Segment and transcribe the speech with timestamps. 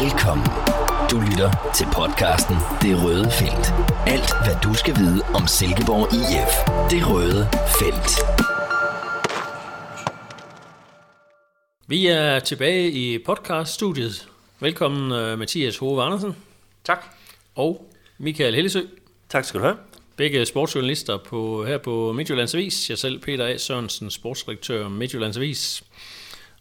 [0.00, 0.46] Velkommen.
[1.10, 3.66] Du lytter til podcasten Det Røde Felt.
[4.06, 6.52] Alt, hvad du skal vide om Silkeborg IF.
[6.90, 7.42] Det Røde
[7.78, 8.10] Felt.
[11.86, 14.28] Vi er tilbage i podcaststudiet.
[14.60, 16.36] Velkommen uh, Mathias Hove Andersen
[16.84, 17.04] Tak.
[17.54, 18.80] og Michael Hellesø.
[19.28, 19.76] Tak skal du have.
[20.16, 22.90] Begge sportsjournalister på, her på Midtjyllands Avis.
[22.90, 23.56] Jeg selv, Peter A.
[23.56, 25.82] Sørensen, sportsdirektør Midtjyllands Avis.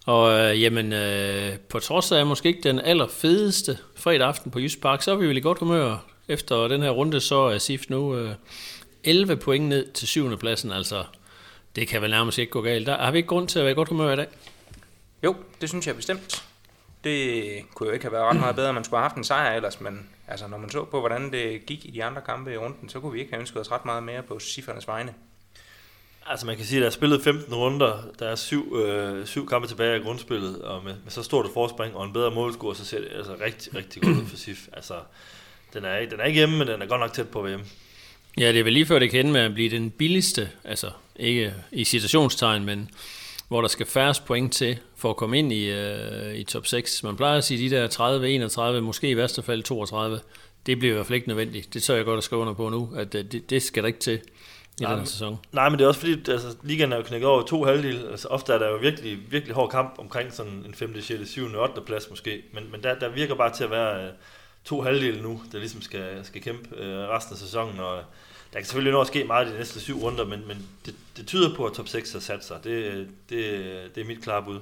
[0.05, 4.81] Og øh, jamen, øh, på trods af måske ikke den allerfedeste fredag aften på Jysk
[4.81, 6.05] Park, så er vi vel i godt humør.
[6.27, 8.35] Efter den her runde, så er SIF nu øh,
[9.03, 10.37] 11 point ned til 7.
[10.37, 10.71] pladsen.
[10.71, 11.03] Altså,
[11.75, 12.87] det kan vel nærmest ikke gå galt.
[12.87, 14.27] Der har vi ikke grund til at være i godt humør i dag.
[15.23, 16.43] Jo, det synes jeg bestemt.
[17.03, 19.23] Det kunne jo ikke have været ret meget bedre, at man skulle have haft en
[19.23, 22.53] sejr ellers, men altså, når man så på, hvordan det gik i de andre kampe
[22.53, 25.13] i runden, så kunne vi ikke have ønsket os ret meget mere på Siffernes vegne.
[26.25, 29.47] Altså man kan sige, at der er spillet 15 runder, der er syv, øh, syv
[29.47, 32.75] kampe tilbage af grundspillet, og med, med så stort et forspring og en bedre målscore,
[32.75, 34.67] så ser det altså rigtig, rigtig godt ud for SIF.
[34.73, 34.93] Altså,
[35.73, 37.61] den er, den er ikke hjemme, men den er godt nok tæt på VM.
[38.37, 40.89] Ja, det er vel lige før det kan ende med at blive den billigste, altså
[41.15, 42.89] ikke i citationstegn, men
[43.47, 47.03] hvor der skal færrest point til for at komme ind i, øh, i top 6.
[47.03, 50.19] Man plejer at sige de der 30, 31, måske i værste fald 32.
[50.65, 51.73] Det bliver i hvert fald ikke nødvendigt.
[51.73, 53.87] Det tør jeg godt at skrive under på nu, at øh, det, det skal der
[53.87, 54.19] ikke til
[54.79, 55.39] i Nej, den sæson.
[55.51, 58.09] Nej, men det er også fordi, altså, ligaen er jo knækket over to halvdele.
[58.11, 61.55] Altså, ofte er der jo virkelig, virkelig hård kamp omkring sådan en 5., 6., 7.,
[61.55, 61.81] 8.
[61.81, 62.43] plads måske.
[62.53, 64.11] Men, men der, der virker bare til at være øh,
[64.65, 67.79] to halvdele nu, der ligesom skal, skal kæmpe øh, resten af sæsonen.
[67.79, 67.97] Og
[68.53, 70.95] der kan selvfølgelig nå at ske meget i de næste syv runder, men, men det,
[71.17, 72.63] det tyder på, at top 6 har sat sig.
[72.63, 74.59] Det, det, det er mit klare bud.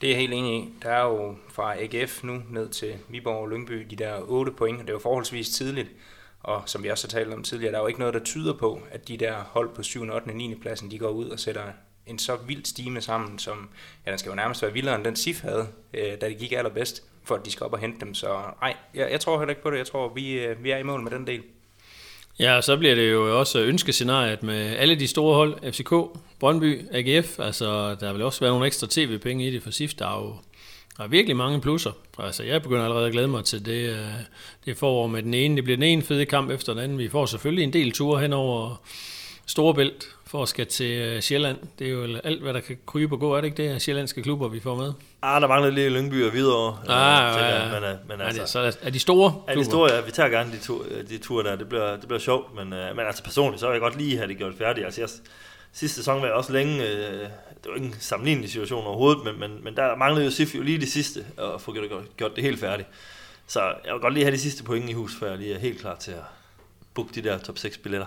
[0.00, 0.68] Det er jeg helt enig i.
[0.82, 4.80] Der er jo fra AGF nu ned til Viborg og Lyngby de der 8 point,
[4.80, 5.88] og det er jo forholdsvis tidligt.
[6.42, 8.52] Og som vi også har talt om tidligere, der er jo ikke noget, der tyder
[8.52, 10.12] på, at de der hold på 7., 8.
[10.12, 10.54] og 9.
[10.54, 11.62] pladsen, de går ud og sætter
[12.06, 13.68] en så vild stime sammen, som
[14.06, 16.52] ja, den skal jo nærmest være vildere end den SIF havde, øh, da det gik
[16.52, 18.14] allerbedst, for at de skal op og hente dem.
[18.14, 19.78] Så nej, jeg, jeg tror heller ikke på det.
[19.78, 21.42] Jeg tror, vi, øh, vi er i mål med den del.
[22.38, 26.86] Ja, og så bliver det jo også ønskescenariet med alle de store hold, FCK, Brøndby,
[26.92, 30.22] AGF, altså der vil også være nogle ekstra tv-penge i det for SIF, der er
[30.22, 30.36] jo
[30.96, 31.92] der er virkelig mange plusser.
[32.18, 33.98] Altså, jeg begynder allerede at glæde mig til det, øh,
[34.64, 35.56] det forår med den ene.
[35.56, 36.98] Det bliver den ene fede kamp efter den anden.
[36.98, 38.80] Vi får selvfølgelig en del ture hen over
[39.46, 41.58] Storebælt for at skal til øh, Sjælland.
[41.78, 44.22] Det er jo alt, hvad der kan krybe og gå, er det ikke det, sjællandske
[44.22, 44.92] klubber, vi får med?
[45.22, 46.78] Ah, der mangler lige Lyngby og videre.
[46.88, 47.80] Ah, ja, ja.
[47.80, 50.00] Men, øh, men Er, altså, det, så er, er de store Ja, det store, ja,
[50.00, 52.96] vi tager gerne de, to, de ture der, det bliver, det bliver sjovt, men, øh,
[52.96, 54.84] men altså personligt, så vil jeg godt lige have det gjort færdigt.
[54.84, 55.08] Altså jeg,
[55.72, 57.28] sidste sæson var jeg også længe, øh,
[57.62, 60.62] det var ikke en sammenlignelig situation overhovedet, men, men, men der manglede jo SIF jo
[60.62, 62.88] lige det sidste, at få gjort, gjort det helt færdigt.
[63.46, 65.58] Så jeg vil godt lige have de sidste point i hus, før jeg lige er
[65.58, 66.22] helt klar til at
[66.94, 68.06] booke de der top 6 billetter.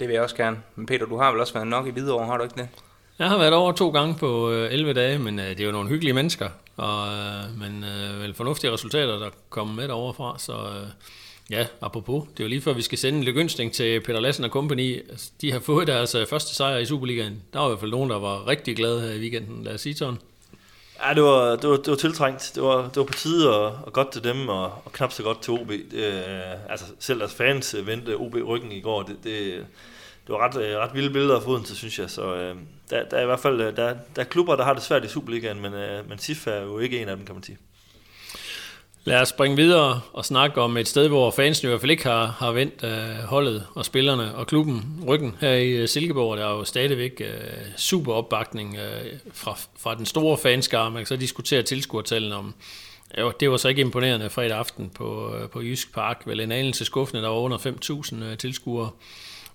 [0.00, 0.62] Det vil jeg også gerne.
[0.76, 2.68] Men Peter, du har vel også været nok i Hvidovre, har du ikke det?
[3.18, 5.72] Jeg har været over to gange på øh, 11 dage, men øh, det er jo
[5.72, 10.38] nogle hyggelige mennesker, og øh, men øh, vel fornuftige resultater, der kommer med derovre fra,
[10.38, 10.86] så øh,
[11.52, 14.44] ja, apropos, det er jo lige før vi skal sende en lykønsning til Peter Lassen
[14.44, 15.10] og company.
[15.10, 17.42] Altså, de har fået deres øh, første sejr i Superligaen.
[17.52, 19.64] Der var i hvert fald nogen, der var rigtig glade her i weekenden.
[19.64, 20.18] Lad os sige sådan.
[21.04, 22.52] Ja, det var, det var, det var tiltrængt.
[22.54, 25.22] Det var, det var på tide og, og godt til dem, og, og knap så
[25.22, 25.68] godt til OB.
[25.68, 29.02] Det, øh, altså, selv deres fans øh, vendte OB ryggen i går.
[29.02, 29.66] Det, det,
[30.26, 32.10] det var ret, ret vilde billeder af foden til, synes jeg.
[32.10, 32.56] Så øh,
[32.90, 33.70] der, der er i hvert fald der,
[34.16, 36.78] der er klubber, der har det svært i Superligaen, men, øh, men SIF er jo
[36.78, 37.58] ikke en af dem, kan man sige.
[39.04, 42.02] Lad os springe videre og snakke om et sted, hvor fansene i hvert fald ikke
[42.02, 46.38] har, har vendt øh, holdet og spillerne og klubben ryggen her i øh, Silkeborg.
[46.38, 47.26] Der er jo stadigvæk øh,
[47.76, 50.90] super opbakning øh, fra, fra den store fanskare.
[50.90, 52.54] Man kan så diskutere tilskuertallene om,
[53.18, 56.22] jo, det var så ikke imponerende fredag aften på, øh, på Jysk Park.
[56.26, 58.90] Vel en anelse skuffende, der var under 5.000 øh, tilskuere.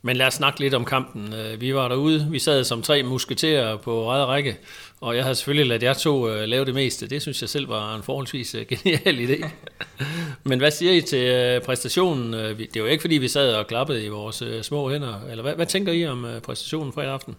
[0.08, 1.34] Men lad os snakke lidt om kampen.
[1.34, 4.58] Øh, vi var derude, vi sad som tre musketerer på ræd række,
[5.02, 7.08] og jeg havde selvfølgelig ladet jer to øh, lave det meste.
[7.08, 9.48] Det synes jeg selv var en forholdsvis øh, genial idé.
[10.44, 12.34] Men hvad siger I til præstationen?
[12.34, 15.14] Øh, vi- Det var ikke fordi, vi sad og klappede i vores små hænder.
[15.32, 17.36] Eller hvad, hvad tænker I om præstationen fredag aften?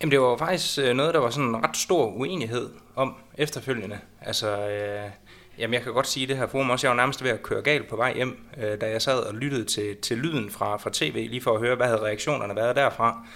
[0.00, 3.98] Jamen det var faktisk noget, der var sådan en ret stor uenighed om efterfølgende.
[4.22, 5.10] Altså, øh,
[5.58, 7.62] jamen jeg kan godt sige det her forum også, jeg var nærmest ved at køre
[7.62, 10.90] galt på vej hjem, øh, da jeg sad og lyttede til, til lyden fra, fra
[10.92, 13.26] tv, lige for at høre, hvad havde reaktionerne været derfra.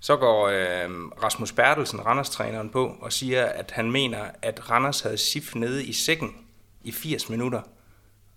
[0.00, 0.90] Så går øh,
[1.22, 5.92] Rasmus Bertelsen, Randers-træneren, på og siger, at han mener, at Randers havde SIF nede i
[5.92, 6.36] sækken
[6.84, 7.60] i 80 minutter.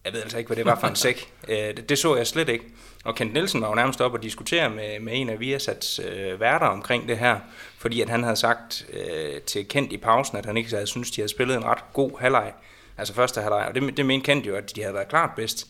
[0.05, 1.31] Jeg ved altså ikke, hvad det var for en sæk.
[1.49, 2.65] Øh, det, det så jeg slet ikke.
[3.03, 6.39] Og Kent Nielsen var jo nærmest op og diskutere med, med en af Viasats øh,
[6.39, 7.39] værter omkring det her,
[7.77, 11.11] fordi at han havde sagt øh, til Kent i pausen, at han ikke havde syntes,
[11.11, 12.53] de havde spillet en ret god halvleg.
[12.97, 15.67] Altså første halvleg, og det, det mente Kent jo, at de havde været klart bedst.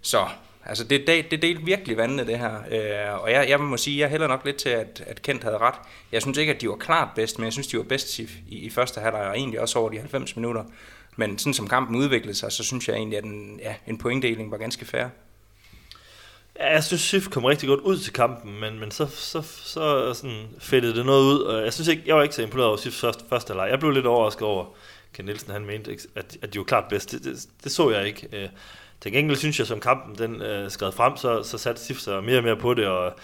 [0.00, 0.26] Så
[0.64, 2.54] altså det, det, det delte virkelig vandene, det her.
[2.54, 5.58] Øh, og jeg, jeg må sige, jeg hælder nok lidt til, at, at Kent havde
[5.58, 5.74] ret.
[6.12, 8.28] Jeg synes ikke, at de var klart bedst, men jeg synes, de var bedst i,
[8.48, 10.64] i, i første halvleg, og egentlig også over de 90 minutter.
[11.16, 14.50] Men sådan som kampen udviklede sig, så synes jeg egentlig, at en, ja, en pointdeling
[14.50, 15.06] var ganske fair.
[16.58, 20.14] Ja, jeg synes, Sif kom rigtig godt ud til kampen, men, men så, så, så
[20.14, 21.40] sådan fættede det noget ud.
[21.40, 23.68] Og jeg synes ikke, jeg var ikke så imponeret over Sifs første, første leg.
[23.70, 24.64] Jeg blev lidt overrasket over,
[25.18, 27.12] Ken Nielsen han mente, at, at de var klart bedst.
[27.12, 28.28] Det, det, det så jeg ikke.
[28.32, 28.48] Øh,
[29.00, 32.24] til gengæld synes jeg, som kampen den øh, skred frem, så, så satte Sif sig
[32.24, 33.14] mere og mere på det, og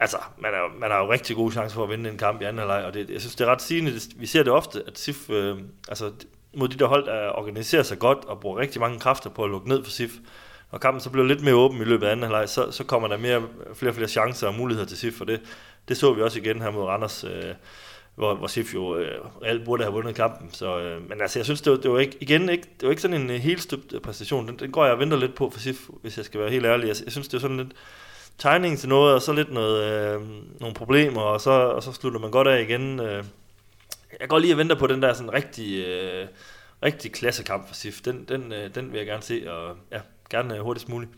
[0.00, 2.44] altså, man, er, man har jo rigtig gode chancer for at vinde en kamp i
[2.44, 4.00] anden leg, og det, jeg synes, det er ret sigende.
[4.16, 5.58] Vi ser det ofte, at SIF, øh,
[5.88, 6.12] altså
[6.54, 9.50] mod de der hold, der organiserer sig godt og bruger rigtig mange kræfter på at
[9.50, 10.12] lukke ned for SIF,
[10.70, 13.08] og kampen så bliver lidt mere åben i løbet af anden halvleg, så, så kommer
[13.08, 13.42] der mere,
[13.74, 15.40] flere og flere chancer og muligheder til SIF, for det,
[15.88, 17.54] det så vi også igen her mod Randers, øh,
[18.14, 20.52] hvor, hvor SIF jo øh, reelt burde have vundet kampen.
[20.52, 22.90] Så, øh, men altså, jeg synes, det var, det var ikke, igen ikke, det var
[22.90, 24.48] ikke sådan en øh, helt støbt øh, præstation.
[24.48, 26.66] Den, den går jeg og venter lidt på for SIF, hvis jeg skal være helt
[26.66, 26.88] ærlig.
[26.88, 27.72] Jeg, jeg synes, det er sådan lidt
[28.38, 30.20] tegning til noget, og så lidt noget, øh,
[30.60, 33.00] nogle problemer, og så, og så slutter man godt af igen.
[33.00, 33.24] Øh.
[34.20, 36.26] Jeg går lige og venter på den der sådan rigtig, øh,
[36.82, 38.00] rigtig klassekamp for SIF.
[38.00, 40.00] Den, den, øh, den vil jeg gerne se, og ja,
[40.30, 41.10] gerne øh, hurtigst muligt.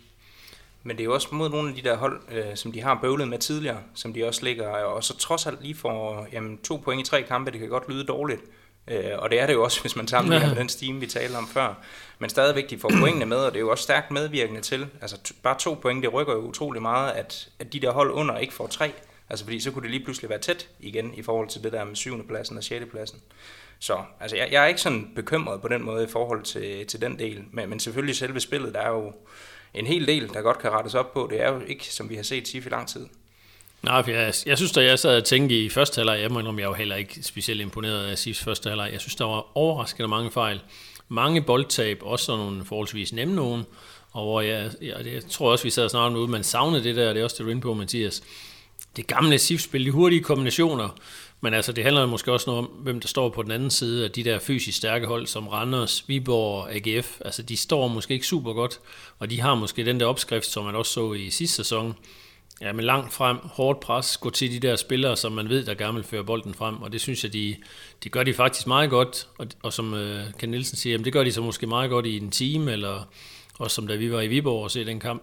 [0.86, 2.98] Men det er jo også mod nogle af de der hold, øh, som de har
[3.02, 6.76] bøvlet med tidligere, som de også ligger, og så trods alt lige får jamen, to
[6.76, 8.40] point i tre kampe, det kan godt lyde dårligt.
[8.88, 11.36] Øh, og det er det jo også, hvis man sammenligner med den stime, vi talte
[11.36, 11.74] om før.
[12.18, 14.86] Men stadigvæk, de får pointene med, og det er jo også stærkt medvirkende til.
[15.00, 18.38] Altså bare to point, det rykker jo utrolig meget, at, at de der hold under
[18.38, 18.92] ikke får tre.
[19.28, 21.84] Altså fordi så kunne det lige pludselig være tæt igen i forhold til det der
[21.84, 23.18] med syvende pladsen og sjette pladsen.
[23.78, 27.00] Så altså, jeg, jeg er ikke sådan bekymret på den måde i forhold til, til
[27.00, 27.44] den del.
[27.52, 29.12] Men, men selvfølgelig selve spillet, der er jo
[29.74, 31.28] en hel del, der godt kan rettes op på.
[31.30, 33.06] Det er jo ikke, som vi har set SIF i lang tid.
[33.82, 36.38] Nej, for jeg, jeg synes, da jeg sad og tænkte i første halvleg, jeg må
[36.38, 38.92] indrømme, jeg jo heller ikke specielt imponeret af SIFs første halvleg.
[38.92, 40.60] Jeg synes, der var overraskende mange fejl.
[41.08, 43.64] Mange boldtab, også nogle forholdsvis nemme nogen.
[44.12, 47.12] Og hvor jeg, jeg, jeg tror også, vi sad snart ud, man savnede det der,
[47.12, 48.22] det er også det, du på, Mathias.
[48.96, 50.88] Det gamle SIF-spil, de hurtige kombinationer,
[51.40, 54.04] men altså, det handler måske også noget om, hvem der står på den anden side
[54.04, 57.20] af de der fysisk stærke hold, som Randers, Viborg og AGF.
[57.24, 58.80] Altså, de står måske ikke super godt,
[59.18, 61.94] og de har måske den der opskrift, som man også så i sidste sæson.
[62.60, 65.74] Ja, men langt frem, hårdt pres, gå til de der spillere, som man ved, der
[65.74, 67.56] gerne vil føre bolden frem, og det synes jeg, de,
[68.04, 71.12] de gør de faktisk meget godt, og, og som øh, Ken Nielsen siger, jamen, det
[71.12, 73.08] gør de så måske meget godt i en time, eller
[73.58, 75.22] også som da vi var i Viborg og se den kamp.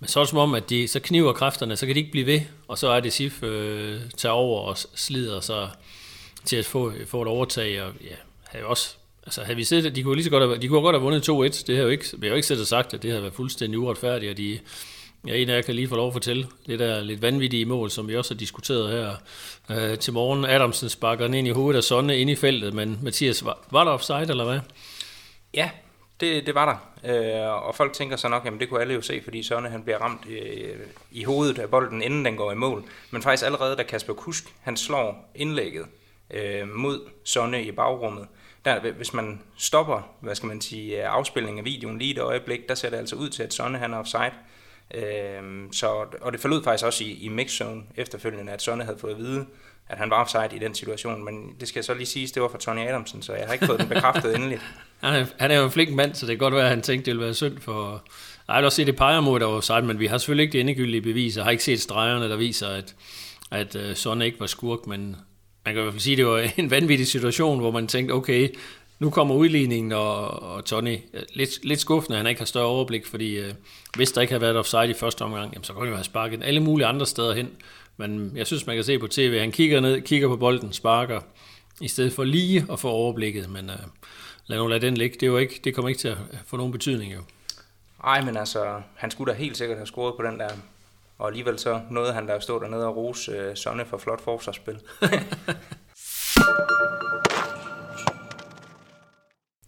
[0.00, 2.12] Men så er det som om, at de, så kniver kræfterne, så kan de ikke
[2.12, 5.68] blive ved, og så er det SIF øh, tager over og slider sig
[6.44, 8.14] til at få, få et overtag, og ja,
[8.44, 8.96] havde også
[9.28, 11.28] Altså havde vi set, de kunne lige så godt have, de kunne godt have vundet
[11.28, 11.64] 2-1.
[11.66, 13.78] Det har jo ikke, vi har jo ikke set sagt, at det har været fuldstændig
[13.78, 14.58] uretfærdigt, og de,
[15.26, 17.90] ja, en af jer kan lige få lov at fortælle det der lidt vanvittige mål,
[17.90, 19.14] som vi også har diskuteret her
[19.70, 20.44] øh, til morgen.
[20.44, 23.84] Adamsen sparker den ind i hovedet af Sonne ind i feltet, men Mathias, var, var
[23.84, 24.60] der offside, eller hvad?
[25.54, 25.70] Ja,
[26.20, 26.88] det, det var der.
[27.04, 29.82] Øh, og folk tænker så nok, jamen det kunne alle jo se, fordi Sønne han
[29.82, 30.76] bliver ramt øh,
[31.10, 32.84] i hovedet af bolden, inden den går i mål.
[33.10, 35.86] Men faktisk allerede, da Kasper Kusk han slår indlægget
[36.30, 38.26] øh, mod Sonne i bagrummet,
[38.64, 42.68] der, hvis man stopper, hvad skal man sige, øh, afspilningen af videoen lige et øjeblik,
[42.68, 44.32] der ser det altså ud til, at Sonne han er offside.
[44.94, 49.12] Øh, så, og det forlod faktisk også i, i mixzone efterfølgende, at Sonne havde fået
[49.12, 49.46] at vide,
[49.88, 52.42] at han var offside i den situation, men det skal jeg så lige sige, det
[52.42, 54.62] var fra Tony Adamsen, så jeg har ikke fået den bekræftet endeligt.
[55.00, 56.82] Han er, han er jo en flink mand, så det kan godt være, at han
[56.82, 57.90] tænkte, det ville være synd for...
[58.48, 60.42] Nej, jeg vil også se, det peger mod, der var offside, men vi har selvfølgelig
[60.42, 62.94] ikke det endegyldige bevis, og har ikke set stregerne, der viser, at,
[63.50, 65.16] at øh, uh, Sonne ikke var skurk, men
[65.64, 68.12] man kan i hvert fald sige, at det var en vanvittig situation, hvor man tænkte,
[68.12, 68.48] okay,
[68.98, 72.66] nu kommer udligningen, og, og Tony, øh, lidt, lidt skuffende, at han ikke har større
[72.66, 73.46] overblik, fordi uh,
[73.96, 76.04] hvis der ikke havde været offside i første omgang, jamen, så kunne han jo have
[76.04, 77.50] sparket alle mulige andre steder hen.
[77.98, 81.20] Men jeg synes, man kan se på tv, han kigger ned, kigger på bolden, sparker,
[81.80, 83.76] i stedet for lige at få overblikket, men uh,
[84.46, 85.14] lad nu lade den ligge.
[85.14, 87.20] Det, er jo ikke, det kommer ikke til at få nogen betydning jo.
[88.04, 90.48] Nej, men altså, han skulle da helt sikkert have scoret på den der,
[91.18, 94.20] og alligevel så nåede han der at stå dernede og rose uh, Sonne for flot
[94.20, 94.80] forsvarsspil.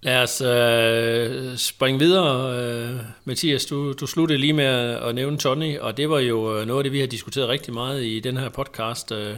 [0.02, 2.58] Lad os øh, springe videre.
[2.58, 6.66] Øh, Mathias, du, du sluttede lige med at nævne Tony, og det var jo øh,
[6.66, 9.12] noget af det, vi har diskuteret rigtig meget i den her podcast.
[9.12, 9.36] Øh,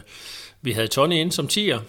[0.61, 1.81] vi havde Tony ind som tier.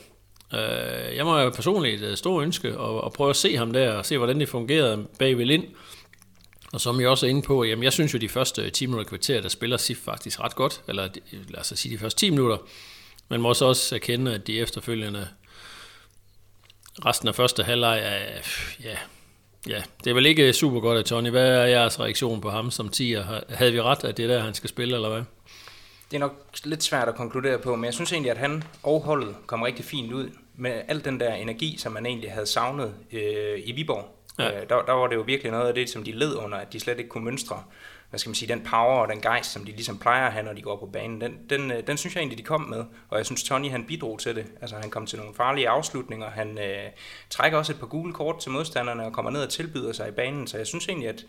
[0.53, 3.73] Øh, jeg må jo personligt øh, et stort ønske at, at prøve at se ham
[3.73, 5.63] der, og se hvordan det fungerede bag ved Lind.
[6.73, 8.85] Og som jeg også er inde på, jamen jeg synes jo de første øh, 10
[8.85, 11.07] minutter kvarter, der spiller SIF faktisk ret godt, eller
[11.49, 12.57] lad os sige de første 10 minutter.
[13.29, 15.27] Man må også erkende, at de efterfølgende
[17.05, 18.19] resten af første halvleg er,
[18.83, 18.97] ja,
[19.67, 21.29] ja, det er vel ikke super godt af Tony.
[21.29, 23.41] Hvad er jeres reaktion på ham som tiger?
[23.49, 25.23] Havde vi ret, at det er der, han skal spille, eller hvad?
[26.11, 29.01] Det er nok lidt svært at konkludere på, men jeg synes egentlig, at han og
[29.01, 32.93] holdet kom rigtig fint ud med al den der energi, som man egentlig havde savnet
[33.11, 34.05] øh, i Viborg.
[34.39, 34.61] Ja.
[34.61, 36.73] Øh, der, der var det jo virkelig noget af det, som de led under, at
[36.73, 37.63] de slet ikke kunne mønstre
[38.13, 40.45] hvad skal man sige, den power og den gejst, som de ligesom plejer at have,
[40.45, 42.85] når de går på banen, den, den, øh, den synes jeg egentlig, de kom med.
[43.09, 44.45] Og jeg synes, Tony han bidrog til det.
[44.61, 46.29] Altså han kom til nogle farlige afslutninger.
[46.29, 46.89] Han øh,
[47.29, 50.11] trækker også et par gule kort til modstanderne og kommer ned og tilbyder sig i
[50.11, 50.47] banen.
[50.47, 51.25] Så jeg synes egentlig, at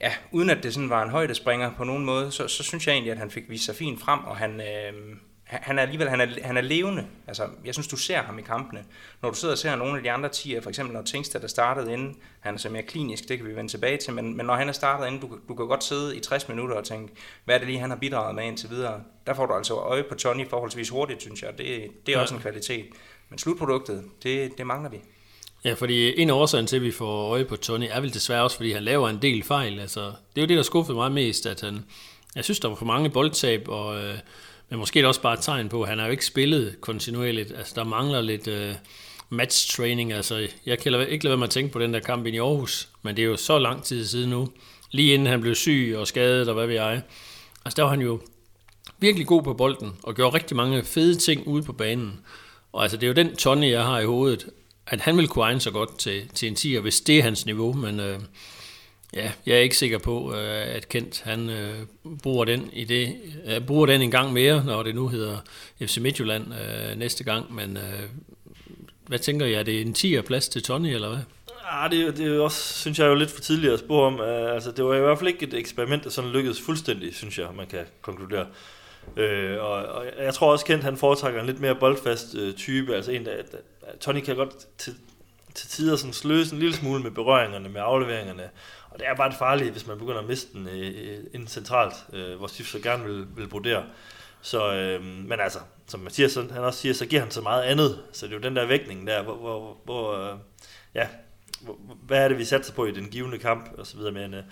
[0.00, 2.92] ja, uden at det sådan var en højdespringer på nogen måde, så, så synes jeg
[2.92, 5.16] egentlig, at han fik vist sig fint frem, og han, øh,
[5.48, 7.06] han er alligevel han er, han er levende.
[7.26, 8.84] Altså, jeg synes, du ser ham i kampene.
[9.22, 11.46] Når du sidder og ser nogle af de andre tiger, for eksempel når Tingstad der
[11.46, 14.46] startede inden, han er så mere klinisk, det kan vi vende tilbage til, men, men
[14.46, 17.12] når han er startet inden, du, du kan godt sidde i 60 minutter og tænke,
[17.44, 19.00] hvad er det lige, han har bidraget med indtil videre.
[19.26, 21.58] Der får du altså øje på Tony forholdsvis hurtigt, synes jeg.
[21.58, 21.66] Det,
[22.06, 22.22] det er ja.
[22.22, 22.86] også en kvalitet.
[23.28, 25.00] Men slutproduktet, det, det mangler vi.
[25.64, 28.42] Ja, fordi en af årsagen til, at vi får øje på Tony, er vel desværre
[28.42, 29.80] også, fordi han laver en del fejl.
[29.80, 31.84] Altså, det er jo det, der skuffede mig mest, at han,
[32.34, 34.18] jeg synes, der var for mange boldtab, og, øh,
[34.70, 36.76] men måske er det også bare et tegn på, at han har jo ikke spillet
[36.80, 37.52] kontinuerligt.
[37.58, 38.74] Altså, der mangler lidt øh,
[39.28, 40.12] match training.
[40.12, 42.88] Altså, jeg kan ikke lade være med at tænke på den der kamp i Aarhus,
[43.02, 44.48] men det er jo så lang tid siden nu.
[44.90, 47.02] Lige inden han blev syg og skadet, og hvad ved jeg.
[47.64, 48.20] Altså, der var han jo
[48.98, 52.20] virkelig god på bolden, og gjorde rigtig mange fede ting ude på banen.
[52.72, 54.46] Og altså, det er jo den Tony, jeg har i hovedet,
[54.86, 57.46] at han vil kunne egne sig godt til, til en 10'er, hvis det er hans
[57.46, 58.20] niveau, men øh,
[59.14, 61.74] ja, jeg er ikke sikker på, øh, at Kent han øh,
[62.22, 65.38] bruger, den i det, øh, bruger den en gang mere, når det nu hedder
[65.80, 68.02] FC Midtjylland øh, næste gang, men øh,
[69.06, 71.18] hvad tænker jeg, er det en 10'er plads til Tony, eller hvad?
[71.72, 74.20] Ja, det, det er også, synes jeg er jo lidt for tidligt at spore om.
[74.20, 77.38] Øh, altså, det var i hvert fald ikke et eksperiment, der sådan lykkedes fuldstændig, synes
[77.38, 78.46] jeg, man kan konkludere.
[79.16, 82.94] Øh, og, og jeg tror også, Kent han foretrækker en lidt mere boldfast øh, type,
[82.94, 83.58] altså en, der, der
[84.00, 84.94] Tony kan godt til,
[85.54, 88.42] til tider sådan sløse en lille smule med berøringerne, med afleveringerne,
[88.98, 91.48] og det er bare det farlige, hvis man begynder at miste den øh, øh ind
[91.48, 93.84] centralt, øh, hvor Sif så gerne vil, vil brodere.
[94.40, 98.02] Så, øh, men altså, som Mathias han også siger, så giver han så meget andet,
[98.12, 100.38] så det er jo den der vægtning der, hvor, hvor, hvor øh,
[100.94, 101.06] ja,
[101.60, 104.34] hvor, hvad er det, vi satser på i den givende kamp, og så videre, men
[104.34, 104.42] øh,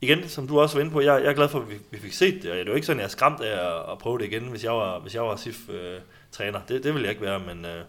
[0.00, 1.98] igen, som du også var inde på, jeg, jeg er glad for, at vi, vi
[1.98, 3.98] fik set det, og det er jo ikke sådan, jeg er skræmt af at, at
[3.98, 6.60] prøve det igen, hvis jeg var, hvis jeg var SIF-træner.
[6.60, 7.84] Øh, det, det ville jeg ikke være, men, øh,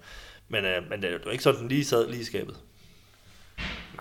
[0.50, 2.56] men, øh, men det er jo ikke sådan, den lige sad lige i skabet.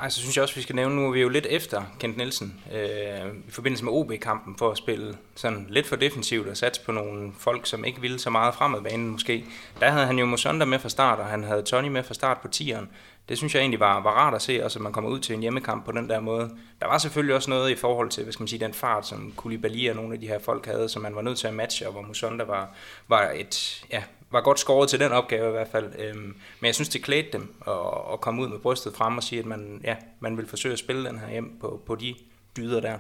[0.00, 2.17] Ej, så synes jeg også, vi skal nævne, nu er vi jo lidt efter Kent
[2.17, 6.85] Nielsen øh, i forbindelse med OB-kampen for at spille sådan lidt for defensivt og satse
[6.85, 9.45] på nogle folk, som ikke ville så meget fremad banen måske.
[9.81, 12.38] Der havde han jo Mosonda med fra start, og han havde Tony med fra start
[12.40, 12.88] på tieren
[13.28, 15.35] det synes jeg egentlig var, var rart at se, også at man kommer ud til
[15.35, 16.50] en hjemmekamp på den der måde.
[16.81, 19.33] Der var selvfølgelig også noget i forhold til, hvad skal man sige, den fart, som
[19.37, 21.87] Koulibaly og nogle af de her folk havde, som man var nødt til at matche,
[21.87, 22.69] og hvor Musonda var,
[23.09, 25.92] var et, ja, var godt skåret til den opgave i hvert fald.
[25.99, 29.23] Øhm, men jeg synes, det klædte dem at, at komme ud med brystet frem og
[29.23, 32.14] sige, at man, ja, man vil forsøge at spille den her hjem på, på de
[32.56, 32.99] dyder der.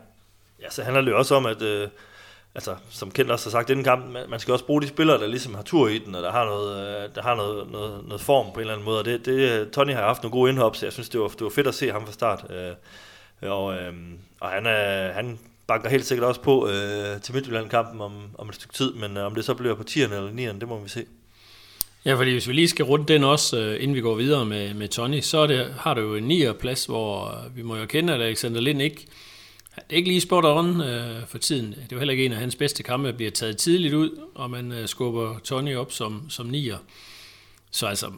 [0.62, 1.88] Ja, så handler det jo også om, at øh,
[2.54, 5.26] altså, som Kent også har sagt inden kampen, man skal også bruge de spillere, der
[5.26, 8.20] ligesom har tur i den, og der har noget, øh, der har noget, noget, noget
[8.20, 8.98] form på en eller anden måde.
[8.98, 11.40] Og det, det, Tony har haft nogle gode indhop, så jeg synes, det var, det
[11.40, 12.44] var fedt at se ham fra start.
[12.50, 12.72] Øh,
[13.50, 13.92] og, øh,
[14.40, 18.54] og han, er, han banker helt sikkert også på øh, til Midtjylland-kampen om, om et
[18.54, 20.88] stykke tid, men øh, om det så bliver på 10'erne eller 9'erne, det må vi
[20.88, 21.06] se.
[22.04, 24.74] Ja, fordi hvis vi lige skal runde den også, øh, inden vi går videre med,
[24.74, 27.76] med Tony, så er det, har du jo en 9'er plads, hvor øh, vi må
[27.76, 29.06] jo kende, at Alexander Lind ikke
[29.78, 31.70] det er ikke lige spot on øh, for tiden.
[31.70, 34.50] Det er jo heller ikke en af hans bedste kampe, bliver taget tidligt ud, og
[34.50, 36.78] man øh, skubber Tony op som, som nier.
[37.70, 38.10] Så altså,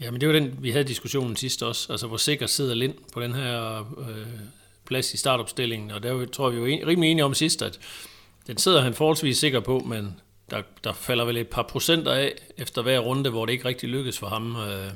[0.00, 1.92] jamen det var den, vi havde diskussionen sidst også.
[1.92, 4.26] Altså, hvor sikker sidder Lind på den her øh,
[4.86, 7.78] plads i startopstillingen, og der tror vi jo en, rimelig enige om sidst, at
[8.46, 10.14] den sidder han forholdsvis sikker på, men
[10.50, 13.88] der, der falder vel et par procenter af efter hver runde, hvor det ikke rigtig
[13.88, 14.56] lykkes for ham.
[14.56, 14.90] Øh,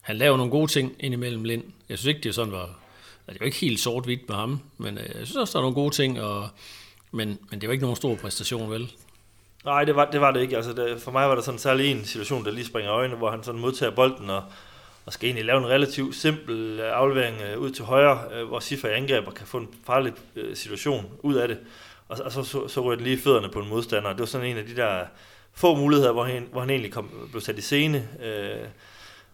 [0.00, 1.64] han laver nogle gode ting indimellem Lind.
[1.88, 2.74] Jeg synes ikke, det sådan var altså,
[3.26, 5.62] det er jo ikke helt sort-hvidt med ham, men øh, jeg synes også, der er
[5.62, 6.48] nogle gode ting, og,
[7.10, 8.92] men, men det var ikke nogen stor præstation, vel?
[9.64, 10.56] Nej, det var det, var det ikke.
[10.56, 13.30] Altså, det, for mig var der sådan særlig en situation, der lige springer øjnene, hvor
[13.30, 14.42] han sådan modtager bolden og,
[15.06, 18.60] og skal egentlig lave en relativt simpel øh, aflevering øh, ud til højre, øh, hvor
[18.60, 21.58] Siffer angriber kan få en farlig øh, situation ud af det.
[22.10, 24.10] Og, og så, så, så det lige fødderne på en modstander.
[24.10, 25.04] Det var sådan en af de der
[25.52, 28.08] få muligheder, hvor han, hvor han egentlig kom, blev sat i scene.
[28.22, 28.66] Øh,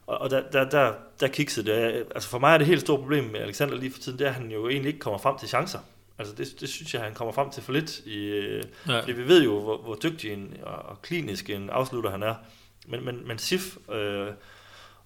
[0.06, 2.04] og, og der, der, der, der kiksede det.
[2.14, 4.28] Altså for mig er det helt stort problem med Alexander lige for tiden, det er,
[4.28, 5.78] at han jo egentlig ikke kommer frem til chancer.
[6.18, 7.99] Altså det, det synes jeg, han kommer frem til for lidt.
[7.99, 8.40] I,
[8.88, 9.00] ja.
[9.00, 12.35] Fordi vi ved jo, hvor, hvor dygtig en, og klinisk en afslutter han er.
[12.87, 14.26] Men, men, men Sif øh,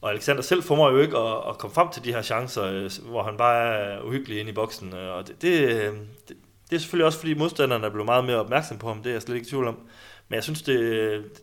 [0.01, 2.91] og Alexander selv formår jo ikke at, at komme frem til de her chancer, øh,
[3.11, 4.95] hvor han bare er uhyggelig inde i boksen.
[4.95, 5.93] Øh, og det, det,
[6.29, 6.37] det,
[6.71, 9.15] det er selvfølgelig også, fordi modstanderne er blevet meget mere opmærksom på ham, det er
[9.15, 9.79] jeg slet ikke i tvivl om.
[10.29, 10.79] Men jeg synes, det,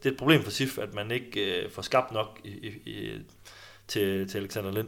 [0.04, 2.90] det er et problem for SIF, at man ikke øh, får skabt nok i, i,
[2.92, 3.12] i,
[3.88, 4.88] til, til Alexander Lind.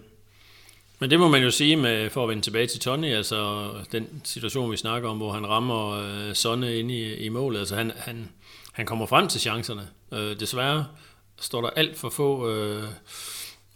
[1.00, 4.22] Men det må man jo sige, med, for at vende tilbage til Tony, altså den
[4.24, 7.91] situation, vi snakker om, hvor han rammer øh, Sonne ind i, i målet, altså han,
[7.96, 8.29] han,
[8.72, 9.88] han kommer frem til chancerne.
[10.12, 10.86] Øh, desværre
[11.39, 12.84] står der alt for få øh,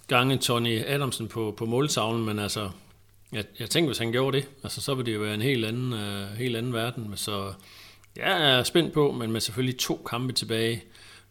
[0.08, 2.70] gange Tony Adamsen på, på måltavlen, men altså,
[3.34, 5.66] jeg, jeg tænker, hvis han gjorde det, altså, så ville det jo være en helt
[5.66, 7.18] anden, øh, helt anden verden.
[7.18, 7.54] Så
[8.16, 10.84] jeg er spændt på, men med selvfølgelig to kampe tilbage,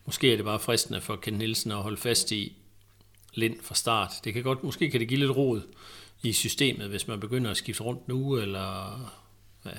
[0.06, 2.56] måske er det bare fristende for Ken Nielsen at holde fast i
[3.35, 4.11] Lind fra start.
[4.25, 5.61] Det kan godt, måske kan det give lidt rod
[6.23, 9.00] i systemet, hvis man begynder at skifte rundt nu, eller
[9.64, 9.71] ja,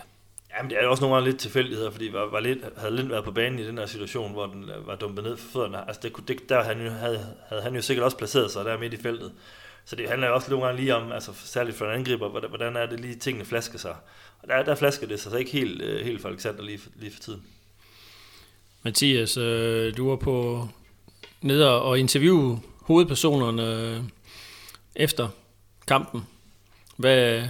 [0.57, 3.07] Jamen, det er jo også nogle gange lidt tilfældigheder, fordi var, var lidt, havde Lind
[3.07, 5.87] været på banen i den her situation, hvor den øh, var dumpet ned for fødderne,
[5.87, 8.79] altså det, det, der han jo, havde, havde han jo sikkert også placeret sig der
[8.79, 9.31] midt i feltet.
[9.85, 12.75] Så det handler jo også nogle gange lige om, altså særligt for en angriber, hvordan
[12.75, 13.95] er det lige, tingene flasker sig.
[14.41, 17.11] Og der, der flasker det sig så ikke helt, øh, helt for Alexander lige, lige
[17.11, 17.43] for tiden.
[18.83, 20.67] Mathias, øh, du var på
[21.41, 24.03] ned og interviewe hovedpersonerne øh,
[24.95, 25.29] efter
[25.87, 26.27] kampen.
[26.97, 27.43] Hvad,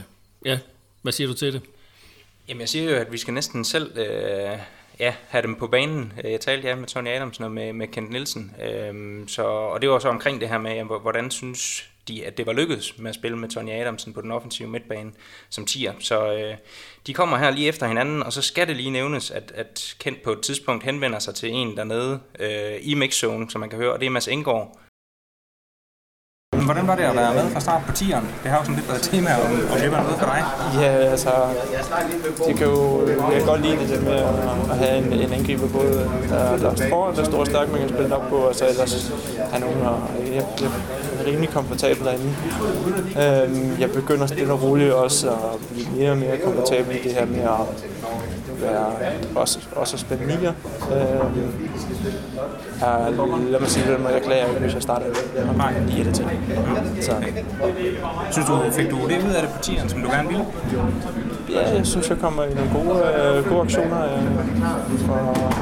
[0.45, 0.59] ja,
[1.01, 1.61] hvad siger du til det?
[2.47, 4.59] Jamen jeg siger jo, at vi skal næsten selv øh,
[4.99, 6.13] ja, have dem på banen.
[6.23, 8.55] Jeg talte ja med Tony Adamsen og med, med Kent Nielsen.
[8.61, 12.45] Øh, så, og det var så omkring det her med, hvordan synes de, at det
[12.45, 15.12] var lykkedes med at spille med Tony Adamsen på den offensive midtbane
[15.50, 15.93] som tier.
[16.00, 16.57] Så øh,
[17.07, 20.22] de kommer her lige efter hinanden, og så skal det lige nævnes, at, at Kent
[20.22, 23.93] på et tidspunkt henvender sig til en dernede øh, i mixzone, som man kan høre,
[23.93, 24.79] og det er Mads Engård,
[26.65, 28.25] Hvordan var det at være med fra start på tieren?
[28.43, 30.41] Det har jo sådan lidt været tema, om, om det var noget for dig.
[30.81, 31.31] Ja, altså,
[32.48, 34.19] det kan jo, jeg kan godt lide det med
[34.72, 35.93] at have en, en angriber både,
[36.29, 38.67] der, der er foran, der står og stærk, man kan spille op på, og så
[38.67, 39.12] ellers
[39.51, 39.98] have nogen, og
[40.38, 40.72] jeg, jeg
[41.25, 42.35] rimelig komfortabel derinde.
[43.21, 47.11] Øhm, jeg begynder stille og roligt også at blive mere og mere komfortabel i det
[47.11, 47.93] her med at
[48.61, 48.85] være
[49.35, 50.53] også, også at spille nier.
[50.91, 51.53] Øhm,
[52.81, 53.13] jeg,
[53.49, 55.05] lad mig sige det, jeg klager ikke, hvis jeg starter
[55.97, 56.39] i et af tingene.
[57.01, 57.11] Så.
[58.31, 60.45] Synes du, fik du det ud af det på tieren, som du gerne ville?
[61.49, 64.03] Ja, jeg synes, jeg kommer i nogle gode, øh, gode aktioner.
[64.03, 65.53] Øh, for,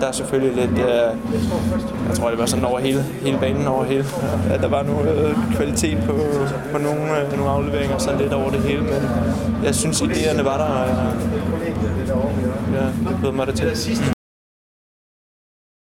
[0.00, 0.86] der er selvfølgelig lidt, øh,
[2.08, 4.04] jeg tror det var sådan over hele, hele banen, over hele,
[4.50, 6.18] at der var noget øh, kvalitet på,
[6.72, 9.02] på nogle, øh, nogle afleveringer, sådan lidt over det hele, men
[9.64, 11.72] jeg synes idéerne var der, og jeg,
[12.74, 14.14] jeg, jeg mig det til.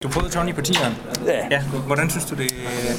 [0.03, 0.95] Du prøvede Tony på tieren?
[1.27, 1.47] Ja.
[1.51, 1.63] ja.
[1.87, 2.55] Hvordan synes du, det,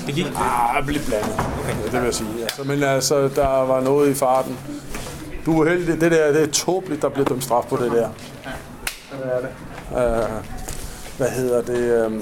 [0.08, 0.26] det gik?
[0.26, 1.34] Ah, lidt blandet.
[1.60, 1.76] Okay.
[1.78, 2.30] Ja, det vil jeg sige.
[2.42, 4.58] Altså, men altså, der var noget i farten.
[5.46, 6.02] Du er heldig.
[6.02, 7.98] Det der det er tåbeligt, der bliver dømt straf på det der.
[7.98, 8.08] Ja,
[9.12, 9.50] det er det.
[9.98, 10.46] Øh,
[11.18, 11.80] hvad hedder det?
[11.80, 12.22] Øh,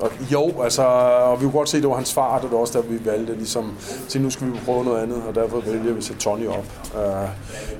[0.00, 2.56] og jo, altså, og vi kunne godt se, at det var hans far, det var
[2.58, 3.76] også der, vi valgte ligesom,
[4.08, 6.64] til nu skal vi prøve noget andet, og derfor vælger vi at sætte Tony op.
[6.96, 7.28] Øh,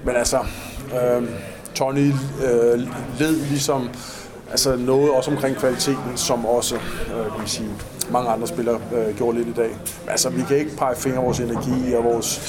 [0.04, 0.38] men altså,
[0.92, 1.28] øh,
[1.74, 2.12] Tony
[2.44, 2.80] øh,
[3.18, 3.88] led ligesom
[4.50, 7.70] altså noget også omkring kvaliteten, som også øh, kan man sige,
[8.10, 9.76] mange andre spillere øh, gjorde lidt i dag.
[10.08, 12.40] Altså, vi kan ikke pege fingre vores energi og vores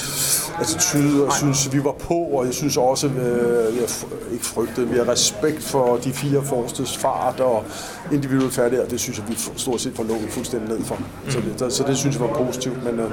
[0.60, 4.92] attitude, og synes, vi var på, og jeg synes også, øh, vi har ikke frygtet,
[4.92, 7.64] vi har respekt for de fire forstes fart og
[8.12, 10.94] individuelle færdigheder, det synes jeg, vi stort set får lukket fuldstændig ned for.
[10.94, 11.30] Mm.
[11.30, 13.10] Så, det, så det synes jeg var positivt, men, øh,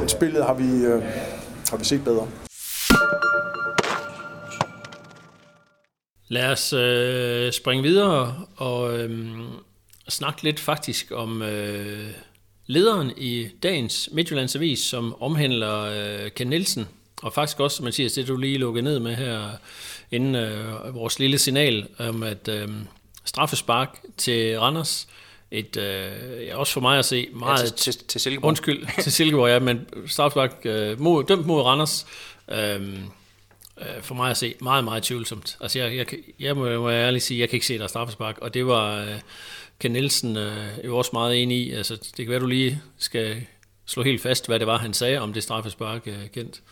[0.00, 1.02] men spillet har vi, øh,
[1.70, 2.26] har vi set bedre.
[6.32, 9.38] Lad os øh, springe videre og øh,
[10.08, 12.10] snakke lidt faktisk om øh,
[12.66, 16.88] lederen i dagens Midtjyllands Avis, som omhandler øh, Ken Nielsen,
[17.22, 19.50] og faktisk også, som man siger, det du lige lukkede ned med her,
[20.10, 22.68] inden øh, vores lille signal om, at øh,
[23.24, 25.08] straffespark til Randers,
[25.50, 27.62] et, øh, ja, også for mig at se meget...
[27.62, 28.48] Ja, til, til, til Silkeborg.
[28.48, 32.06] Undskyld, til Silkeborg, ja, men straffespark øh, mod, dømt mod Randers.
[32.52, 32.98] Øh,
[33.80, 35.58] øh, for mig at se meget, meget tvivlsomt.
[35.60, 36.06] Altså jeg, jeg,
[36.40, 38.96] jeg må, må ærligt sige, jeg kan ikke se, der er straffespark, og det var
[38.96, 39.20] øh,
[39.80, 41.72] Ken Nielsen øh, jo også meget enig i.
[41.72, 43.46] Altså det kan være, du lige skal
[43.86, 46.62] slå helt fast, hvad det var, han sagde om det straffespark øh, Kent.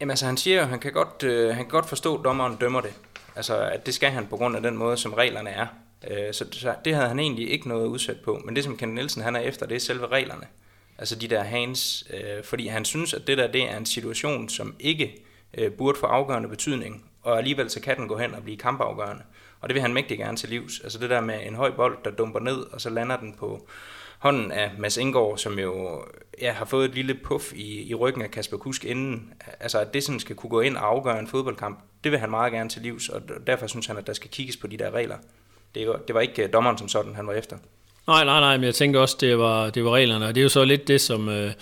[0.00, 2.80] Jamen altså han siger, han kan godt, øh, han kan godt forstå, at dommeren dømmer
[2.80, 2.92] det.
[3.36, 5.66] Altså at det skal han på grund af den måde, som reglerne er.
[6.10, 8.42] Øh, så, så det havde han egentlig ikke noget udsat på.
[8.44, 10.46] Men det som Ken Nielsen han er efter, det er selve reglerne.
[10.98, 14.48] Altså de der hands, øh, fordi han synes, at det der det er en situation,
[14.48, 15.22] som ikke
[15.56, 19.22] øh, burde få afgørende betydning, og alligevel så kan den gå hen og blive kampafgørende.
[19.60, 20.80] Og det vil han mægtig gerne til livs.
[20.80, 23.68] Altså det der med en høj bold, der dumper ned, og så lander den på
[24.18, 26.04] hånden af Mads Indgaard, som jo
[26.40, 29.32] ja, har fået et lille puff i, i ryggen af Kasper Kusk inden.
[29.60, 32.30] Altså at det sådan skal kunne gå ind og afgøre en fodboldkamp, det vil han
[32.30, 34.90] meget gerne til livs, og derfor synes han, at der skal kigges på de der
[34.90, 35.16] regler.
[35.74, 37.56] Det var, det var ikke øh, dommeren som sådan, han var efter.
[38.06, 40.42] Nej, nej, nej, men jeg tænkte også, det var, det var reglerne, og det er
[40.42, 41.52] jo så lidt det, som, øh,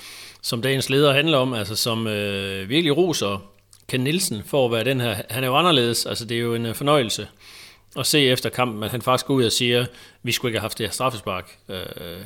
[0.42, 3.53] som dagens leder handler om, altså som øh, virkelig roser
[3.88, 5.16] Ken Nielsen for at være den her.
[5.30, 7.28] Han er jo anderledes, altså det er jo en øh, fornøjelse
[7.96, 9.86] at se efter kampen, at han faktisk går ud og siger,
[10.22, 11.58] vi skulle ikke have haft det her straffespark.
[11.68, 12.20] Øh, øh,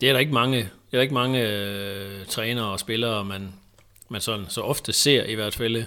[0.00, 3.52] det er der ikke mange, det er der ikke mange øh, trænere og spillere, man,
[4.08, 5.84] man sådan, så ofte ser i hvert fald.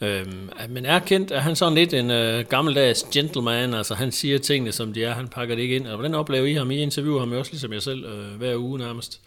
[0.00, 0.26] Øh,
[0.68, 4.72] men er kendt, er han sådan lidt en øh, gammeldags gentleman, altså han siger tingene,
[4.72, 5.86] som de er, han pakker det ikke ind.
[5.86, 6.70] Og hvordan oplever I ham?
[6.70, 9.20] I interviewer ham jo også, ligesom jeg selv, øh, hver uge nærmest.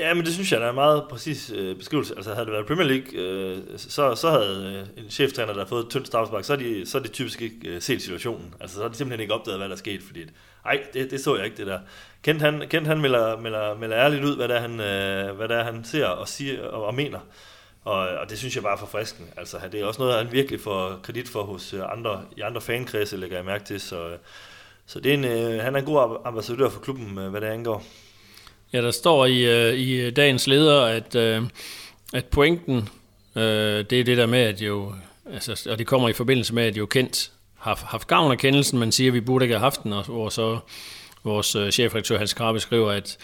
[0.00, 2.14] Ja, men det synes jeg, der er en meget præcis øh, beskrivelse.
[2.16, 5.68] Altså havde det været Premier League, øh, så, så havde øh, en cheftræner, der har
[5.68, 8.54] fået et tyndt straffespark, så er de, så er de typisk ikke øh, set situationen.
[8.60, 10.20] Altså så har de simpelthen ikke opdaget, hvad der er sket, fordi
[10.64, 11.78] nej, det, det så jeg ikke, det der.
[12.22, 15.48] Kent han, Kent, han melder, melder, melder ærligt ud, hvad det er, han, øh, hvad
[15.48, 17.18] det er, han ser og siger og, og mener.
[17.84, 19.28] Og, og det synes jeg bare er forfriskende.
[19.36, 22.60] Altså, det er også noget, han virkelig får kredit for hos øh, andre, i andre
[22.60, 23.80] fankredse, lægger jeg mærke til.
[23.80, 24.18] Så, øh,
[24.86, 27.46] så det er en, øh, han er en god ambassadør for klubben, øh, hvad det
[27.46, 27.84] angår.
[28.72, 31.42] Ja, der står i, øh, i dagens leder, at, øh,
[32.12, 32.88] at pointen,
[33.36, 34.94] øh, det er det der med, at jo,
[35.32, 38.78] altså, og det kommer i forbindelse med, at jo kendt har haft gavn af kendelsen,
[38.78, 40.58] man siger, at vi burde ikke have haft den, og hvor så
[41.24, 43.18] vores chefredaktør Hans Krabbe skriver, at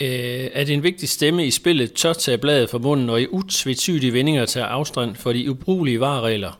[0.00, 3.26] øh, er det en vigtig stemme i spillet tør tage bladet fra munden og i
[3.26, 6.52] utvetydige vendinger tage afstand for de ubrugelige vareregler,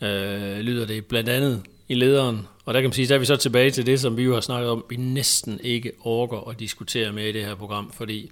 [0.00, 2.46] øh, lyder det blandt andet i lederen.
[2.64, 4.34] Og der kan man sige, der er vi så tilbage til det, som vi jo
[4.34, 8.30] har snakket om, vi næsten ikke orker at diskutere med i det her program, fordi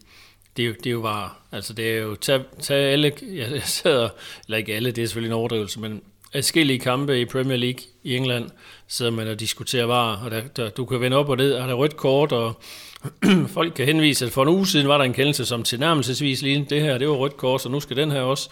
[0.56, 3.62] det er jo, det er jo bare, altså det er jo, tag, tag alle, jeg
[3.64, 4.08] sidder,
[4.46, 8.16] eller ikke alle, det er selvfølgelig en overdrivelse, men adskillige kampe i Premier League i
[8.16, 8.50] England,
[8.88, 11.68] sidder man og diskuterer var, og der, der, du kan vende op og ned, og
[11.68, 12.60] der er rødt kort, og
[13.54, 16.66] folk kan henvise, at for en uge siden var der en kendelse, som tilnærmelsesvis lige
[16.70, 18.50] det her, det var rødt kort, så nu skal den her også.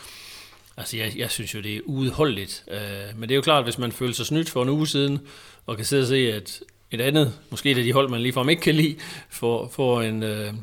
[0.77, 3.79] Altså, jeg, jeg synes jo, det er uudholdeligt, Uh, men det er jo klart, hvis
[3.79, 5.21] man føler sig snydt for en uge siden,
[5.71, 8.63] og kan sidde og se, at et andet, måske det de hold, man ligefrem ikke
[8.63, 8.97] kan lide,
[9.29, 10.55] får, får en, øh,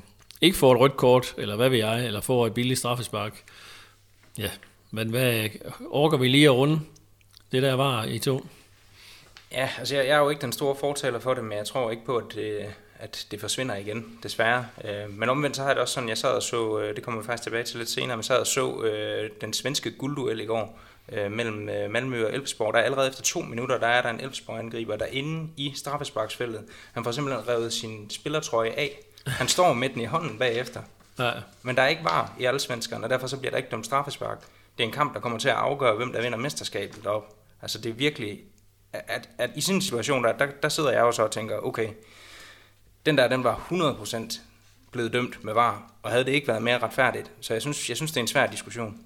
[0.41, 3.43] ikke får et rødt kort, eller hvad ved jeg, eller får et billigt straffespark.
[4.37, 4.49] Ja,
[4.91, 5.49] men hvad
[5.89, 6.79] orker vi lige at runde
[7.51, 8.45] det der var i to?
[9.51, 11.91] Ja, altså jeg, jeg er jo ikke den store fortaler for det, men jeg tror
[11.91, 12.65] ikke på, at det,
[12.99, 14.65] at det forsvinder igen, desværre.
[14.83, 17.03] Øh, men omvendt så har jeg det også sådan, jeg sad og så, øh, det
[17.03, 20.39] kommer vi faktisk tilbage til lidt senere, men sad og så øh, den svenske guldduel
[20.39, 20.79] i går
[21.11, 22.73] øh, mellem øh, Malmø og Elfsborg.
[22.73, 26.65] Der er allerede efter to minutter, der er der en Elfsborg-angriber, der inde i straffesparksfeltet.
[26.93, 28.99] Han får simpelthen revet sin spillertrøje af.
[29.27, 30.81] Han står med den i hånden bagefter.
[31.19, 31.31] Ja.
[31.61, 33.85] Men der er ikke var i alle svenskerne, og derfor så bliver der ikke dømt
[33.85, 34.41] straffespark.
[34.77, 37.35] Det er en kamp, der kommer til at afgøre, hvem der vinder mesterskabet deroppe.
[37.61, 38.39] Altså det er virkelig,
[38.93, 41.57] at, at i sådan en situation, der, der, der sidder jeg jo så og tænker,
[41.57, 41.89] okay,
[43.05, 44.39] den der, den var 100%
[44.91, 47.31] blevet dømt med var, og havde det ikke været mere retfærdigt.
[47.41, 48.97] Så jeg synes, jeg synes det er en svær diskussion.